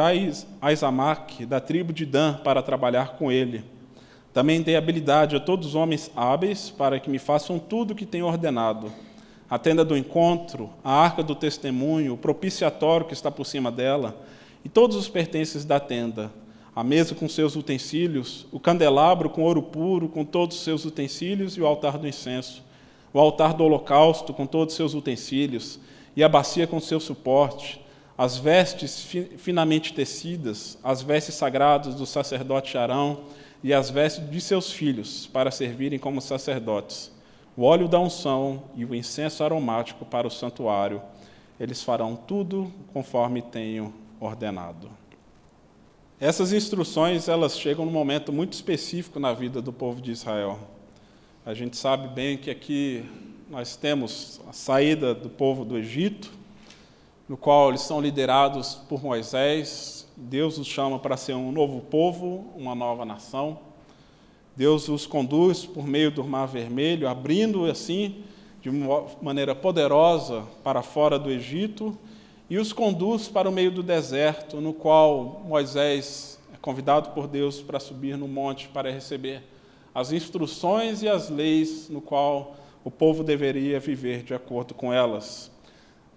[0.62, 3.64] Aizamac, da tribo de Dan, para trabalhar com ele.
[4.34, 8.06] Também dei habilidade a todos os homens hábeis para que me façam tudo o que
[8.06, 8.92] tenho ordenado.
[9.50, 14.22] A tenda do encontro, a arca do testemunho, o propiciatório que está por cima dela,
[14.62, 16.32] e todos os pertences da tenda,
[16.76, 21.58] a mesa com seus utensílios, o candelabro com ouro puro, com todos os seus utensílios,
[21.58, 22.64] e o altar do incenso,
[23.14, 25.80] o altar do holocausto com todos os seus utensílios,
[26.16, 27.82] e a bacia com seu suporte,
[28.18, 29.06] as vestes
[29.38, 33.22] finamente tecidas, as vestes sagradas do sacerdote Arão
[33.64, 37.12] e as vestes de seus filhos, para servirem como sacerdotes,
[37.56, 41.02] o óleo da unção e o incenso aromático para o santuário.
[41.60, 45.01] Eles farão tudo conforme tenho ordenado.
[46.22, 50.60] Essas instruções, elas chegam num momento muito específico na vida do povo de Israel.
[51.44, 53.04] A gente sabe bem que aqui
[53.50, 56.32] nós temos a saída do povo do Egito,
[57.28, 60.08] no qual eles são liderados por Moisés.
[60.16, 63.58] Deus os chama para ser um novo povo, uma nova nação.
[64.56, 68.24] Deus os conduz por meio do Mar Vermelho, abrindo assim
[68.62, 68.70] de
[69.24, 71.98] maneira poderosa para fora do Egito
[72.52, 77.62] e os conduz para o meio do deserto, no qual Moisés é convidado por Deus
[77.62, 79.42] para subir no monte para receber
[79.96, 85.50] as instruções e as leis no qual o povo deveria viver de acordo com elas.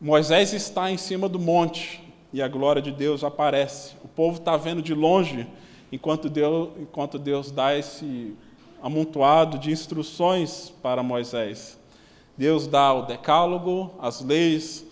[0.01, 3.95] Moisés está em cima do monte e a glória de Deus aparece.
[4.03, 5.47] O povo está vendo de longe
[5.93, 8.35] enquanto Deus, enquanto Deus dá esse
[8.83, 11.79] amontoado de instruções para Moisés.
[12.37, 14.85] Deus dá o decálogo, as leis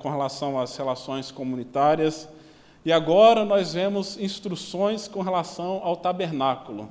[0.00, 2.28] com relação às relações comunitárias.
[2.84, 6.88] E agora nós vemos instruções com relação ao tabernáculo.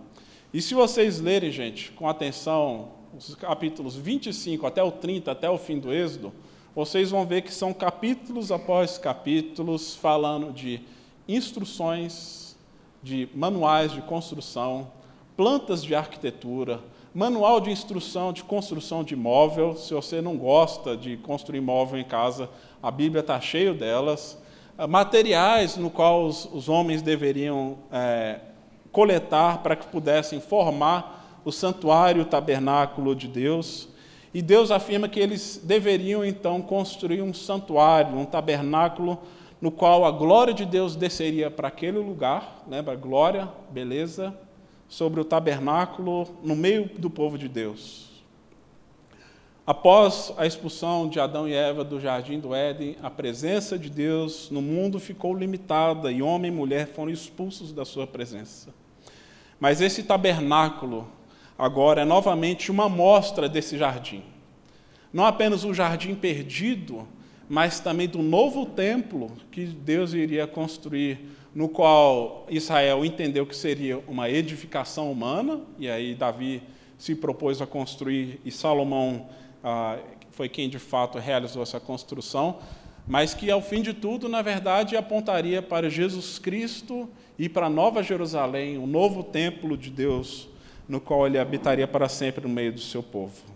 [0.53, 5.57] E se vocês lerem, gente, com atenção, os capítulos 25 até o 30, até o
[5.57, 6.33] fim do Êxodo,
[6.75, 10.81] vocês vão ver que são capítulos após capítulos falando de
[11.27, 12.55] instruções,
[13.03, 14.91] de manuais de construção,
[15.37, 16.79] plantas de arquitetura,
[17.13, 19.75] manual de instrução de construção de imóvel.
[19.75, 22.49] Se você não gosta de construir imóvel em casa,
[22.81, 24.41] a Bíblia está cheia delas.
[24.77, 28.39] Ah, materiais no qual os, os homens deveriam é,
[28.91, 33.87] coletar para que pudessem formar o santuário, o tabernáculo de Deus.
[34.33, 39.19] E Deus afirma que eles deveriam então construir um santuário, um tabernáculo,
[39.61, 42.95] no qual a glória de Deus desceria para aquele lugar, lembra?
[42.95, 44.35] Glória, beleza,
[44.93, 48.11] sobre o tabernáculo no meio do povo de Deus.
[49.65, 54.51] Após a expulsão de Adão e Eva do jardim do Éden, a presença de Deus
[54.51, 58.71] no mundo ficou limitada e homem e mulher foram expulsos da sua presença.
[59.59, 61.07] Mas esse tabernáculo
[61.57, 64.21] agora é novamente uma amostra desse jardim.
[65.11, 67.07] Não apenas um jardim perdido,
[67.49, 73.99] mas também do novo templo que Deus iria construir, no qual Israel entendeu que seria
[74.07, 76.63] uma edificação humana, e aí Davi
[76.97, 79.27] se propôs a construir, e Salomão
[79.63, 79.97] ah,
[80.31, 82.57] foi quem de fato realizou essa construção,
[83.05, 88.01] mas que ao fim de tudo, na verdade, apontaria para Jesus Cristo e para Nova
[88.01, 90.47] Jerusalém, o novo templo de Deus
[90.87, 93.53] no qual ele habitaria para sempre no meio do seu povo.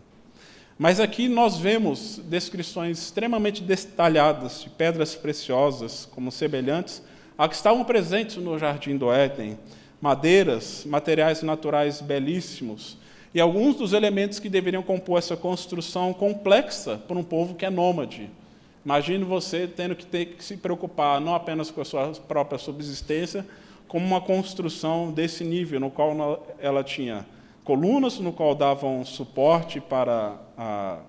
[0.78, 7.02] Mas aqui nós vemos descrições extremamente detalhadas de pedras preciosas, como semelhantes
[7.38, 9.58] a que estavam presentes no jardim do Éden,
[10.02, 12.98] madeiras, materiais naturais belíssimos,
[13.34, 17.70] e alguns dos elementos que deveriam compor essa construção complexa para um povo que é
[17.70, 18.30] nômade.
[18.84, 23.46] Imagine você tendo que ter que se preocupar não apenas com a sua própria subsistência,
[23.88, 27.26] como uma construção desse nível, no qual ela tinha
[27.64, 31.00] colunas, no qual davam suporte para a,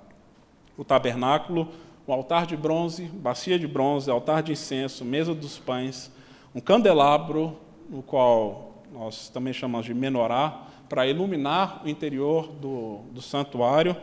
[0.76, 1.68] o tabernáculo,
[2.04, 6.10] o altar de bronze, bacia de bronze, altar de incenso, mesa dos pães,
[6.58, 7.56] um candelabro,
[7.88, 13.96] no qual nós também chamamos de menorá, para iluminar o interior do, do santuário,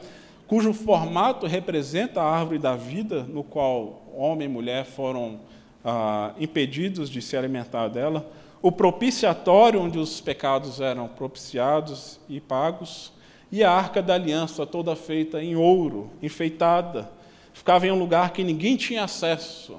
[0.48, 5.42] cujo formato representa a árvore da vida, no qual homem e mulher foram
[5.84, 8.26] ah, impedidos de se alimentar dela,
[8.62, 13.12] o propiciatório, onde os pecados eram propiciados e pagos,
[13.52, 17.12] e a arca da aliança, toda feita em ouro, enfeitada,
[17.52, 19.78] ficava em um lugar que ninguém tinha acesso.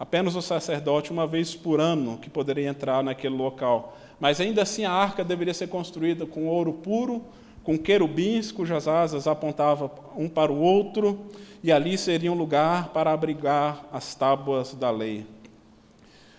[0.00, 3.98] Apenas o sacerdote, uma vez por ano, que poderia entrar naquele local.
[4.18, 7.22] Mas ainda assim a arca deveria ser construída com ouro puro,
[7.62, 11.26] com querubins cujas asas apontavam um para o outro,
[11.62, 15.26] e ali seria um lugar para abrigar as tábuas da lei.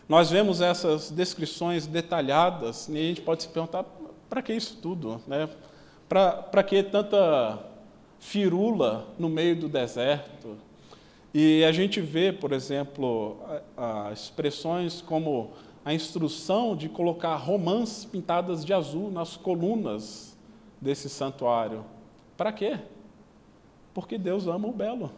[0.10, 3.86] Nós vemos essas descrições detalhadas e a gente pode se perguntar:
[4.28, 5.22] para que isso tudo?
[5.28, 5.48] Né?
[6.10, 7.60] Para que tanta
[8.20, 10.58] firula no meio do deserto?
[11.34, 13.38] E a gente vê, por exemplo,
[14.12, 15.52] expressões como
[15.84, 20.38] a instrução de colocar romãs pintadas de azul nas colunas
[20.80, 21.86] desse santuário.
[22.36, 22.80] Para quê?
[23.94, 25.12] Porque Deus ama o belo.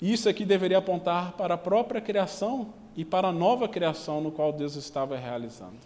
[0.00, 4.52] Isso aqui deveria apontar para a própria criação e para a nova criação no qual
[4.52, 5.76] Deus estava realizando.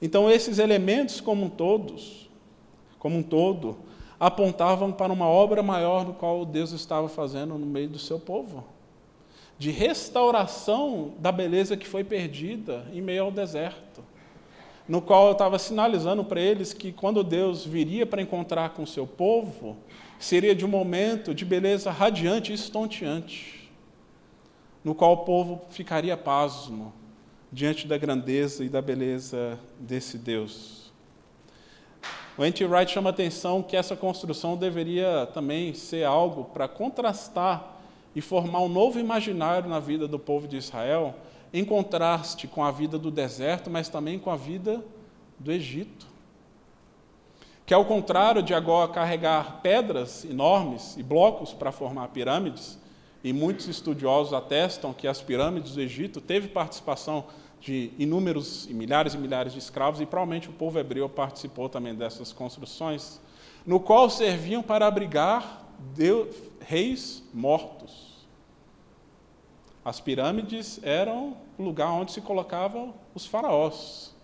[0.00, 2.30] Então esses elementos como todos,
[2.98, 3.76] como um todo,
[4.18, 8.64] apontavam para uma obra maior no qual Deus estava fazendo no meio do seu povo,
[9.58, 14.02] de restauração da beleza que foi perdida em meio ao deserto,
[14.88, 18.86] no qual eu estava sinalizando para eles que quando Deus viria para encontrar com o
[18.86, 19.76] seu povo,
[20.18, 23.70] seria de um momento de beleza radiante e estonteante.
[24.82, 26.92] No qual o povo ficaria pasmo
[27.52, 30.77] diante da grandeza e da beleza desse Deus.
[32.38, 32.64] O N.T.
[32.66, 37.80] Wright chama atenção que essa construção deveria também ser algo para contrastar
[38.14, 41.16] e formar um novo imaginário na vida do povo de Israel,
[41.52, 44.84] em contraste com a vida do deserto, mas também com a vida
[45.36, 46.06] do Egito.
[47.66, 52.78] Que ao contrário de agora carregar pedras enormes e blocos para formar pirâmides,
[53.24, 57.24] e muitos estudiosos atestam que as pirâmides do Egito teve participação
[57.60, 61.94] de inúmeros e milhares e milhares de escravos, e provavelmente o povo hebreu participou também
[61.94, 63.20] dessas construções,
[63.66, 68.26] no qual serviam para abrigar Deus, reis mortos.
[69.84, 74.14] As pirâmides eram o lugar onde se colocavam os faraós.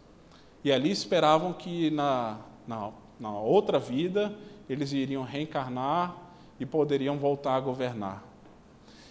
[0.63, 4.37] E ali esperavam que na, na, na outra vida
[4.69, 6.17] eles iriam reencarnar
[6.59, 8.25] e poderiam voltar a governar.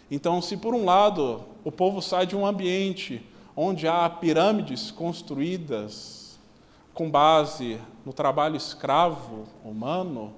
[0.09, 3.23] Então, se por um lado o povo sai de um ambiente
[3.55, 6.39] onde há pirâmides construídas
[6.93, 10.33] com base no trabalho escravo humano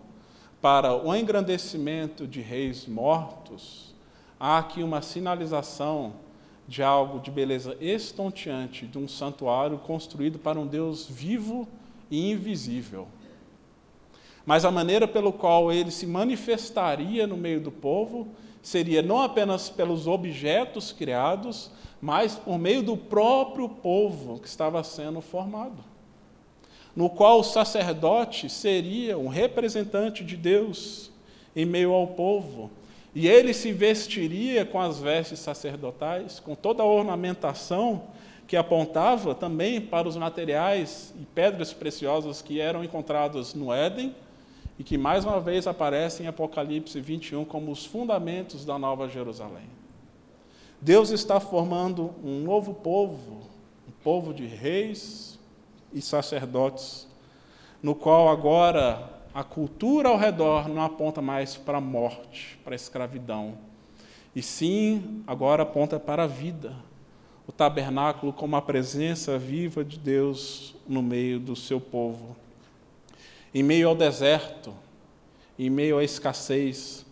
[0.62, 3.94] para o engrandecimento de reis mortos,
[4.40, 6.14] há aqui uma sinalização
[6.68, 11.68] de algo de beleza estonteante, de um santuário construído para um Deus vivo
[12.10, 13.08] e invisível.
[14.46, 18.28] Mas a maneira pelo qual ele se manifestaria no meio do povo
[18.66, 21.70] seria não apenas pelos objetos criados,
[22.02, 25.84] mas por meio do próprio povo que estava sendo formado,
[26.96, 31.12] no qual o sacerdote seria um representante de Deus
[31.56, 32.72] em meio ao povo,
[33.14, 38.02] e ele se vestiria com as vestes sacerdotais, com toda a ornamentação
[38.48, 44.16] que apontava também para os materiais e pedras preciosas que eram encontradas no Éden
[44.78, 49.70] e que mais uma vez aparecem em Apocalipse 21 como os fundamentos da Nova Jerusalém.
[50.82, 53.42] Deus está formando um novo povo,
[53.88, 55.40] um povo de reis
[55.94, 57.08] e sacerdotes,
[57.82, 62.76] no qual agora a cultura ao redor não aponta mais para a morte, para a
[62.76, 63.58] escravidão,
[64.36, 66.76] e sim agora aponta para a vida.
[67.48, 72.36] O tabernáculo como a presença viva de Deus no meio do seu povo.
[73.56, 74.74] Em meio ao deserto,
[75.58, 77.06] em meio à escassez,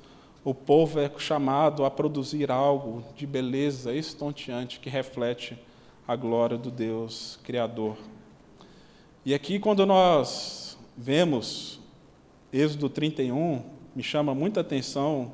[0.44, 5.58] o povo é chamado a produzir algo de beleza estonteante que reflete
[6.06, 7.96] a glória do Deus Criador.
[9.26, 11.80] E aqui, quando nós vemos
[12.52, 13.64] Êxodo 31,
[13.96, 15.32] me chama muita atenção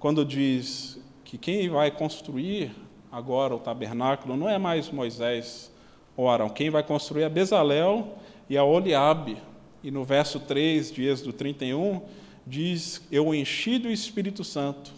[0.00, 2.74] quando diz que quem vai construir
[3.12, 5.72] agora o tabernáculo não é mais Moisés
[6.16, 9.36] ou Arão, quem vai construir é Bezalel e a Oliabe,
[9.82, 12.02] E no verso 3 de Êxodo 31,
[12.46, 14.92] diz: Eu enchi do Espírito Santo,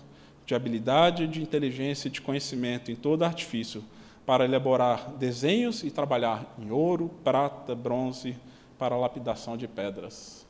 [0.44, 3.84] de habilidade, de inteligência e de conhecimento em todo artifício,
[4.26, 8.36] para elaborar desenhos e trabalhar em ouro, prata, bronze,
[8.78, 10.46] para lapidação de pedras.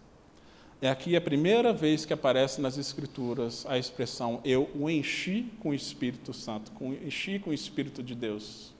[0.80, 5.68] É aqui a primeira vez que aparece nas Escrituras a expressão eu o enchi com
[5.68, 8.74] o Espírito Santo, com, enchi com o Espírito de Deus.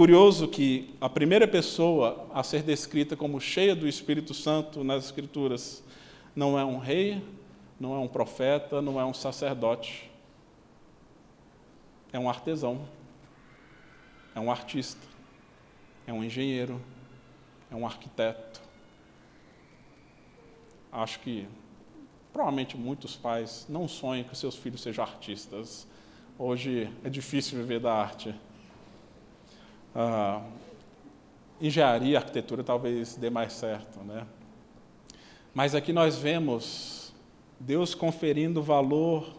[0.00, 5.84] Curioso que a primeira pessoa a ser descrita como cheia do Espírito Santo nas Escrituras
[6.34, 7.22] não é um rei,
[7.78, 10.10] não é um profeta, não é um sacerdote.
[12.14, 12.88] É um artesão,
[14.34, 15.06] é um artista,
[16.06, 16.80] é um engenheiro,
[17.70, 18.62] é um arquiteto.
[20.90, 21.46] Acho que
[22.32, 25.86] provavelmente muitos pais não sonham que seus filhos sejam artistas.
[26.38, 28.34] Hoje é difícil viver da arte.
[29.94, 30.42] Ah,
[31.60, 34.26] engenharia, arquitetura talvez dê mais certo, né?
[35.52, 37.12] Mas aqui nós vemos
[37.58, 39.34] Deus conferindo valor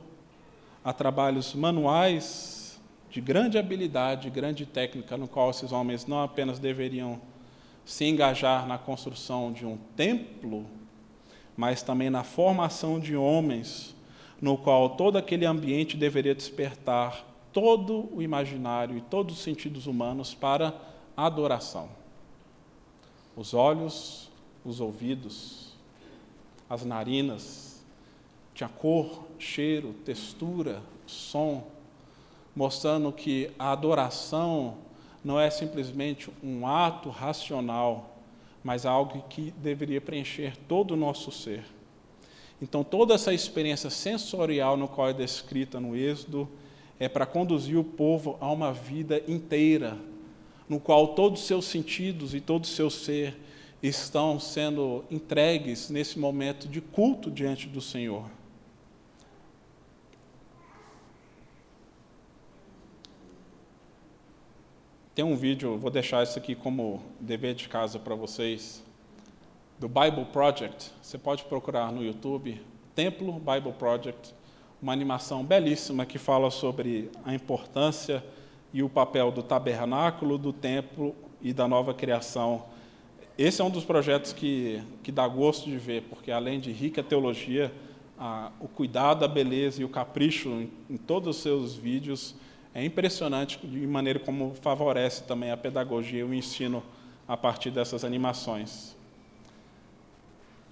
[0.84, 7.22] a trabalhos manuais de grande habilidade, grande técnica, no qual esses homens não apenas deveriam
[7.86, 10.66] se engajar na construção de um templo,
[11.56, 13.96] mas também na formação de homens,
[14.42, 20.34] no qual todo aquele ambiente deveria despertar todo o imaginário e todos os sentidos humanos
[20.34, 20.74] para
[21.16, 21.90] adoração.
[23.36, 24.30] Os olhos,
[24.64, 25.74] os ouvidos,
[26.70, 27.84] as narinas,
[28.54, 31.68] tinha cor, cheiro, textura, som,
[32.56, 34.78] mostrando que a adoração
[35.24, 38.16] não é simplesmente um ato racional,
[38.64, 41.64] mas algo que deveria preencher todo o nosso ser.
[42.62, 46.48] Então, toda essa experiência sensorial no qual é descrita no Êxodo
[47.02, 49.98] é para conduzir o povo a uma vida inteira,
[50.70, 53.36] no qual todos os seus sentidos e todo o seu ser
[53.82, 58.30] estão sendo entregues nesse momento de culto diante do Senhor.
[65.16, 68.84] Tem um vídeo, vou deixar isso aqui como dever de casa para vocês,
[69.80, 70.92] do Bible Project.
[71.02, 72.62] Você pode procurar no YouTube,
[72.94, 74.36] Templo Bible Project,
[74.82, 78.24] uma animação belíssima que fala sobre a importância
[78.74, 82.66] e o papel do tabernáculo, do templo e da nova criação.
[83.38, 87.04] Esse é um dos projetos que, que dá gosto de ver, porque além de rica
[87.04, 87.72] teologia,
[88.18, 92.36] a, o cuidado, a beleza e o capricho em, em todos os seus vídeos
[92.74, 96.84] é impressionante de maneira como favorece também a pedagogia e o ensino
[97.28, 98.96] a partir dessas animações.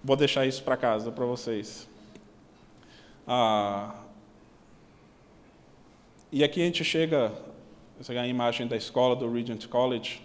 [0.04, 1.89] Vou deixar isso para casa para vocês.
[3.32, 3.94] Ah,
[6.32, 7.32] e aqui a gente chega,
[8.02, 10.20] essa é a imagem da escola do Regent College.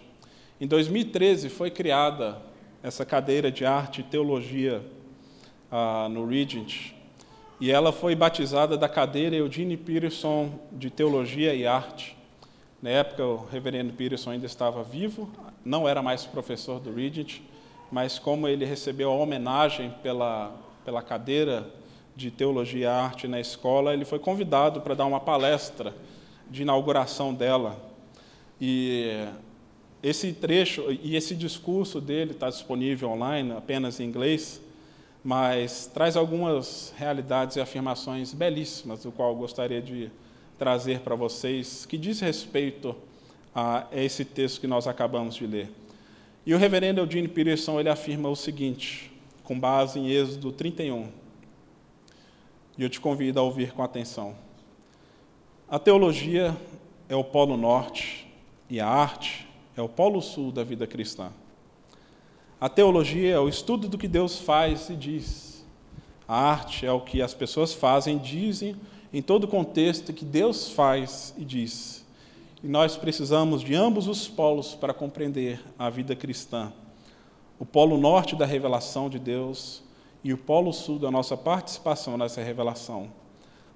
[0.59, 2.41] Em 2013 foi criada
[2.81, 4.83] essa cadeira de arte e teologia
[5.71, 6.93] ah, no Regent.
[7.61, 12.17] E ela foi batizada da cadeira Eugene Peterson de Teologia e Arte.
[12.81, 15.29] Na época, o reverendo Peterson ainda estava vivo,
[15.63, 17.41] não era mais professor do Regent,
[17.91, 20.51] mas como ele recebeu a homenagem pela,
[20.83, 21.71] pela cadeira
[22.15, 25.93] de Teologia e Arte na escola, ele foi convidado para dar uma palestra
[26.49, 27.77] de inauguração dela.
[28.59, 29.27] E
[30.01, 34.61] esse trecho e esse discurso dele está disponível online, apenas em inglês
[35.25, 40.11] mas traz algumas realidades e afirmações belíssimas, do qual gostaria de
[40.55, 42.95] trazer para vocês, que diz respeito
[43.53, 45.71] a esse texto que nós acabamos de ler.
[46.45, 49.11] E o reverendo Eugene Peterson ele afirma o seguinte,
[49.43, 51.07] com base em Êxodo 31.
[52.77, 54.35] E eu te convido a ouvir com atenção.
[55.69, 56.55] A teologia
[57.07, 58.27] é o polo norte
[58.69, 59.47] e a arte
[59.77, 61.31] é o polo sul da vida cristã.
[62.59, 65.65] A teologia é o estudo do que Deus faz e diz.
[66.27, 68.75] A arte é o que as pessoas fazem, dizem
[69.13, 72.05] em todo contexto que Deus faz e diz.
[72.63, 76.73] E nós precisamos de ambos os polos para compreender a vida cristã.
[77.57, 79.83] O polo norte da revelação de Deus
[80.25, 83.11] e o polo sul da nossa participação nessa revelação.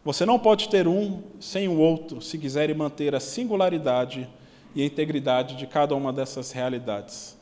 [0.03, 4.27] Você não pode ter um sem o outro se quiser manter a singularidade
[4.73, 7.37] e a integridade de cada uma dessas realidades.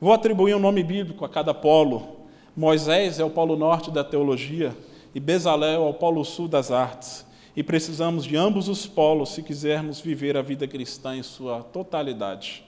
[0.00, 2.20] Vou atribuir um nome bíblico a cada polo.
[2.56, 4.72] Moisés é o polo norte da teologia
[5.12, 7.26] e Bezalel é o polo sul das artes.
[7.56, 12.64] E precisamos de ambos os polos se quisermos viver a vida cristã em sua totalidade.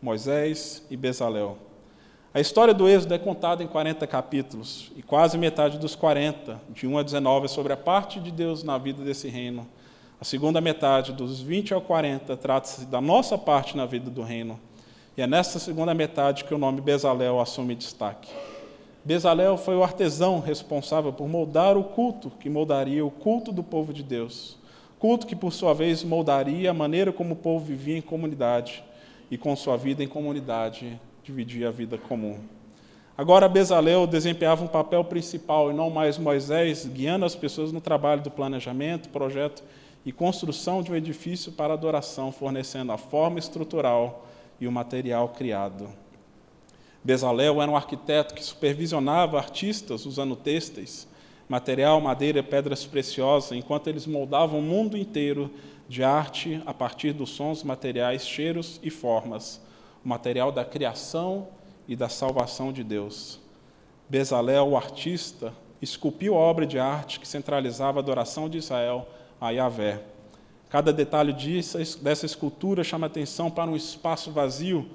[0.00, 1.67] Moisés e Bezalel.
[2.38, 6.86] A história do Êxodo é contada em 40 capítulos, e quase metade dos 40, de
[6.86, 9.66] 1 a 19, é sobre a parte de Deus na vida desse reino.
[10.20, 14.56] A segunda metade, dos 20 ao 40, trata-se da nossa parte na vida do reino.
[15.16, 18.30] E é nessa segunda metade que o nome Bezalel assume destaque.
[19.04, 23.92] Bezalel foi o artesão responsável por moldar o culto que moldaria o culto do povo
[23.92, 24.56] de Deus.
[25.00, 28.84] Culto que, por sua vez, moldaria a maneira como o povo vivia em comunidade
[29.28, 32.38] e, com sua vida em comunidade, dividia a vida comum.
[33.16, 38.22] Agora, Bezalel desempenhava um papel principal e não mais Moisés, guiando as pessoas no trabalho
[38.22, 39.62] do planejamento, projeto
[40.06, 44.26] e construção de um edifício para adoração, fornecendo a forma estrutural
[44.58, 45.88] e o material criado.
[47.04, 51.06] Bezalel era um arquiteto que supervisionava artistas usando têxteis,
[51.46, 55.50] material, madeira e pedras preciosas, enquanto eles moldavam o mundo inteiro
[55.88, 59.60] de arte a partir dos sons, materiais, cheiros e formas,
[60.08, 61.48] o material da criação
[61.86, 63.38] e da salvação de Deus.
[64.08, 65.52] Bezalel, o artista,
[65.82, 69.06] esculpiu a obra de arte que centralizava a adoração de Israel
[69.38, 70.02] a Yahvé.
[70.70, 74.88] Cada detalhe disso, dessa escultura chama atenção para um espaço vazio,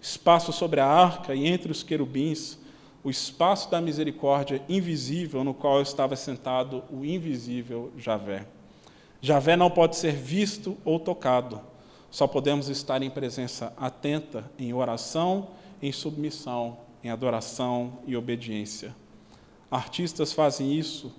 [0.00, 2.56] espaço sobre a arca e entre os querubins,
[3.02, 8.46] o espaço da misericórdia invisível no qual estava sentado o invisível Javé.
[9.20, 11.60] Javé não pode ser visto ou tocado,
[12.10, 15.48] só podemos estar em presença atenta, em oração,
[15.80, 18.94] em submissão, em adoração e obediência.
[19.70, 21.12] Artistas fazem isso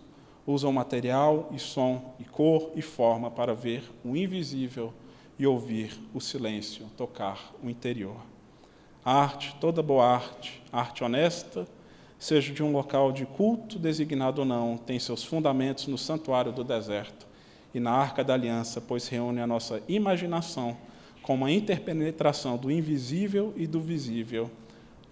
[0.45, 4.93] usam material e som e cor e forma para ver o invisível
[5.37, 8.17] e ouvir o silêncio, tocar o interior.
[9.03, 11.67] A arte, toda boa arte, arte honesta,
[12.19, 16.63] seja de um local de culto designado ou não, tem seus fundamentos no santuário do
[16.63, 17.30] deserto
[17.74, 20.76] e na arca da aliança, pois reúne a nossa imaginação
[21.22, 24.49] com uma interpenetração do invisível e do visível.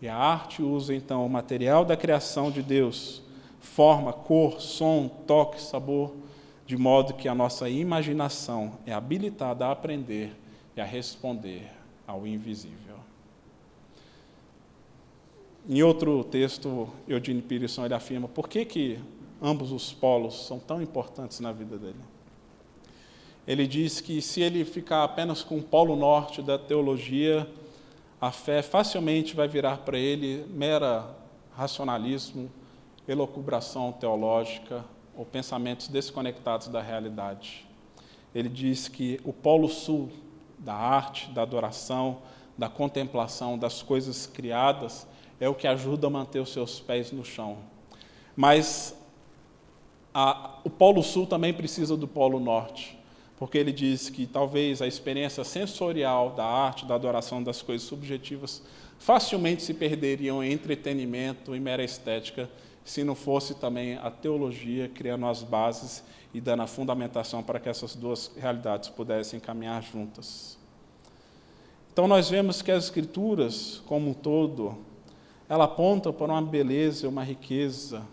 [0.02, 3.22] E a arte usa então o material da criação de Deus
[3.60, 6.14] forma, cor, som, toque, sabor,
[6.66, 10.36] de modo que a nossa imaginação é habilitada a aprender
[10.76, 11.70] e a responder
[12.08, 12.96] ao invisível.
[15.68, 19.00] Em outro texto, Eugene Peterson ele afirma por que, que
[19.42, 22.00] ambos os polos são tão importantes na vida dele.
[23.50, 27.50] Ele diz que se ele ficar apenas com o polo norte da teologia,
[28.22, 31.18] a fé facilmente vai virar para ele mera
[31.58, 32.48] racionalismo,
[33.08, 34.86] elocubração teológica
[35.18, 37.66] ou pensamentos desconectados da realidade.
[38.36, 40.12] Ele diz que o polo sul
[40.60, 42.20] da arte, da adoração,
[42.56, 45.08] da contemplação das coisas criadas
[45.40, 47.58] é o que ajuda a manter os seus pés no chão.
[48.36, 48.96] Mas
[50.14, 52.99] a, o polo sul também precisa do polo norte,
[53.40, 58.62] porque ele diz que talvez a experiência sensorial da arte, da adoração das coisas subjetivas
[59.00, 62.50] facilmente se perderiam em entretenimento e mera estética
[62.84, 67.70] se não fosse também a teologia criando as bases e dando a fundamentação para que
[67.70, 70.58] essas duas realidades pudessem caminhar juntas.
[71.94, 74.78] Então nós vemos que as escrituras, como um todo,
[75.48, 78.04] ela aponta para uma beleza uma riqueza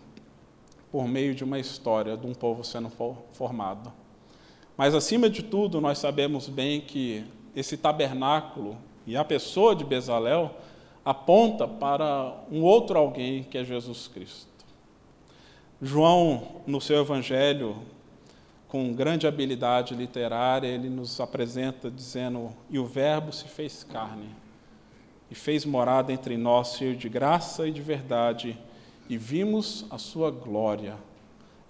[0.89, 2.89] por meio de uma história de um povo sendo
[3.33, 3.91] formado.
[4.77, 7.25] Mas acima de tudo, nós sabemos bem que
[7.55, 10.55] esse tabernáculo e a pessoa de Bezalel
[11.03, 14.47] aponta para um outro alguém que é Jesus Cristo.
[15.81, 17.77] João, no seu evangelho,
[18.67, 24.29] com grande habilidade literária, ele nos apresenta dizendo: E o Verbo se fez carne,
[25.31, 28.57] e fez morada entre nós, cheio de graça e de verdade,
[29.09, 30.97] e vimos a sua glória,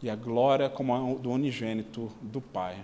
[0.01, 2.77] e a glória como a do unigênito do Pai.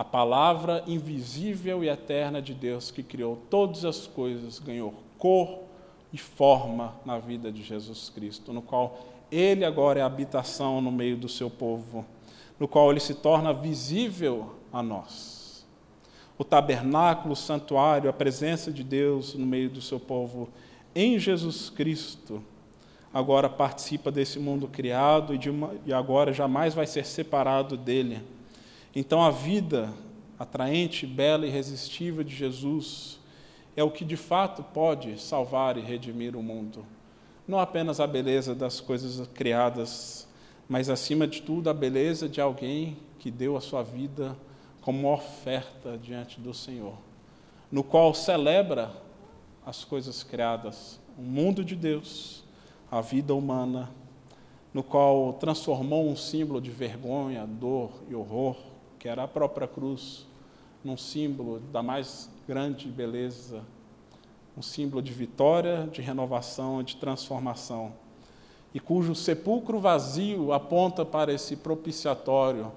[0.00, 5.58] A palavra invisível e eterna de Deus que criou todas as coisas ganhou cor
[6.10, 8.98] e forma na vida de Jesus Cristo, no qual
[9.30, 12.06] ele agora é habitação no meio do seu povo,
[12.58, 15.66] no qual ele se torna visível a nós.
[16.38, 20.48] O tabernáculo, o santuário, a presença de Deus no meio do seu povo
[20.94, 22.42] em Jesus Cristo,
[23.12, 28.39] agora participa desse mundo criado e, uma, e agora jamais vai ser separado dele.
[28.94, 29.92] Então a vida
[30.38, 33.20] atraente, bela e irresistível de Jesus
[33.76, 36.84] é o que de fato pode salvar e redimir o mundo.
[37.46, 40.26] Não apenas a beleza das coisas criadas,
[40.68, 44.36] mas acima de tudo a beleza de alguém que deu a sua vida
[44.80, 46.94] como oferta diante do Senhor,
[47.70, 48.90] no qual celebra
[49.64, 52.42] as coisas criadas, o mundo de Deus,
[52.90, 53.90] a vida humana,
[54.72, 58.69] no qual transformou um símbolo de vergonha, dor e horror,
[59.00, 60.24] que era a própria cruz,
[60.84, 63.62] num símbolo da mais grande beleza
[64.56, 67.92] um símbolo de vitória, de renovação, de transformação,
[68.74, 72.70] e cujo sepulcro vazio aponta para esse propiciatório,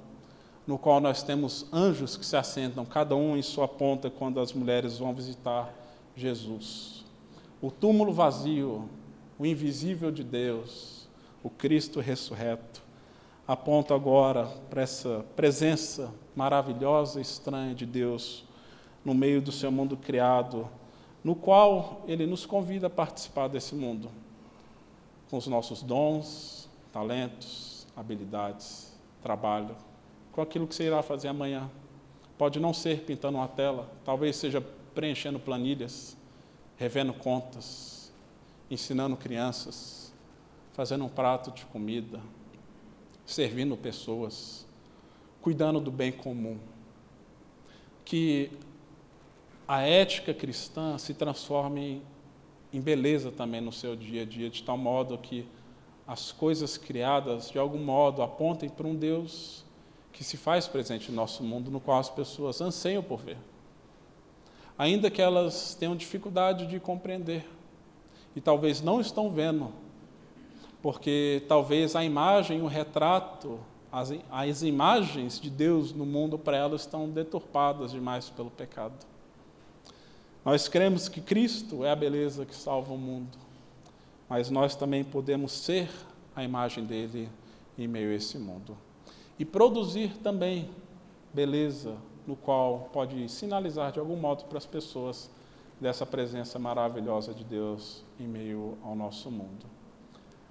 [0.65, 4.53] no qual nós temos anjos que se assentam, cada um em sua ponta, quando as
[4.53, 5.73] mulheres vão visitar
[6.15, 7.03] Jesus.
[7.61, 8.87] O túmulo vazio,
[9.37, 11.07] o invisível de Deus,
[11.43, 12.81] o Cristo ressurreto,
[13.47, 18.45] aponta agora para essa presença maravilhosa e estranha de Deus
[19.03, 20.67] no meio do seu mundo criado,
[21.23, 24.09] no qual ele nos convida a participar desse mundo,
[25.29, 29.75] com os nossos dons, talentos, habilidades, trabalho,
[30.31, 31.69] com aquilo que você irá fazer amanhã.
[32.37, 34.61] Pode não ser pintando uma tela, talvez seja
[34.95, 36.17] preenchendo planilhas,
[36.77, 38.11] revendo contas,
[38.69, 40.13] ensinando crianças,
[40.73, 42.19] fazendo um prato de comida,
[43.25, 44.65] servindo pessoas,
[45.41, 46.57] cuidando do bem comum.
[48.05, 48.51] Que
[49.67, 52.01] a ética cristã se transforme
[52.71, 55.45] em beleza também no seu dia a dia, de tal modo que
[56.07, 59.63] as coisas criadas, de algum modo, apontem para um Deus
[60.11, 63.37] que se faz presente no nosso mundo, no qual as pessoas anseiam por ver.
[64.77, 67.45] Ainda que elas tenham dificuldade de compreender,
[68.35, 69.71] e talvez não estão vendo,
[70.83, 73.57] porque talvez a imagem, o retrato,
[73.89, 78.93] as, as imagens de Deus no mundo para elas estão deturpadas demais pelo pecado.
[80.43, 83.37] Nós cremos que Cristo é a beleza que salva o mundo,
[84.27, 85.89] mas nós também podemos ser
[86.35, 87.29] a imagem dele
[87.77, 88.77] em meio a esse mundo.
[89.39, 90.69] E produzir também
[91.33, 91.95] beleza,
[92.27, 95.31] no qual pode sinalizar de algum modo para as pessoas
[95.79, 99.65] dessa presença maravilhosa de Deus em meio ao nosso mundo.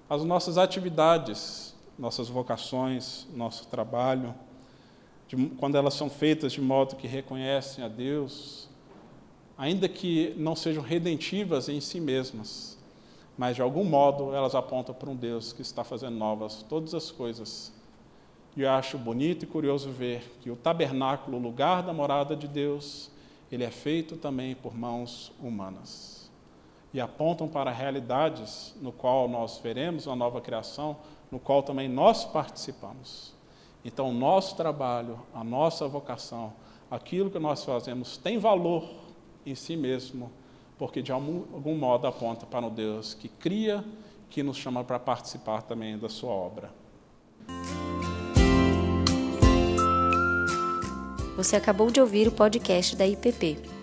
[0.09, 4.33] As nossas atividades, nossas vocações, nosso trabalho,
[5.27, 8.67] de, quando elas são feitas de modo que reconhecem a Deus,
[9.57, 12.77] ainda que não sejam redentivas em si mesmas,
[13.37, 17.09] mas de algum modo elas apontam para um Deus que está fazendo novas todas as
[17.09, 17.71] coisas.
[18.55, 22.47] E eu acho bonito e curioso ver que o tabernáculo, o lugar da morada de
[22.47, 23.09] Deus,
[23.51, 26.12] ele é feito também por mãos humanas.
[26.93, 30.97] E apontam para realidades no qual nós veremos uma nova criação,
[31.31, 33.33] no qual também nós participamos.
[33.83, 36.53] Então, o nosso trabalho, a nossa vocação,
[36.89, 38.87] aquilo que nós fazemos tem valor
[39.45, 40.31] em si mesmo,
[40.77, 43.83] porque de algum, algum modo aponta para o Deus que cria,
[44.29, 46.71] que nos chama para participar também da sua obra.
[51.35, 53.82] Você acabou de ouvir o podcast da IPP.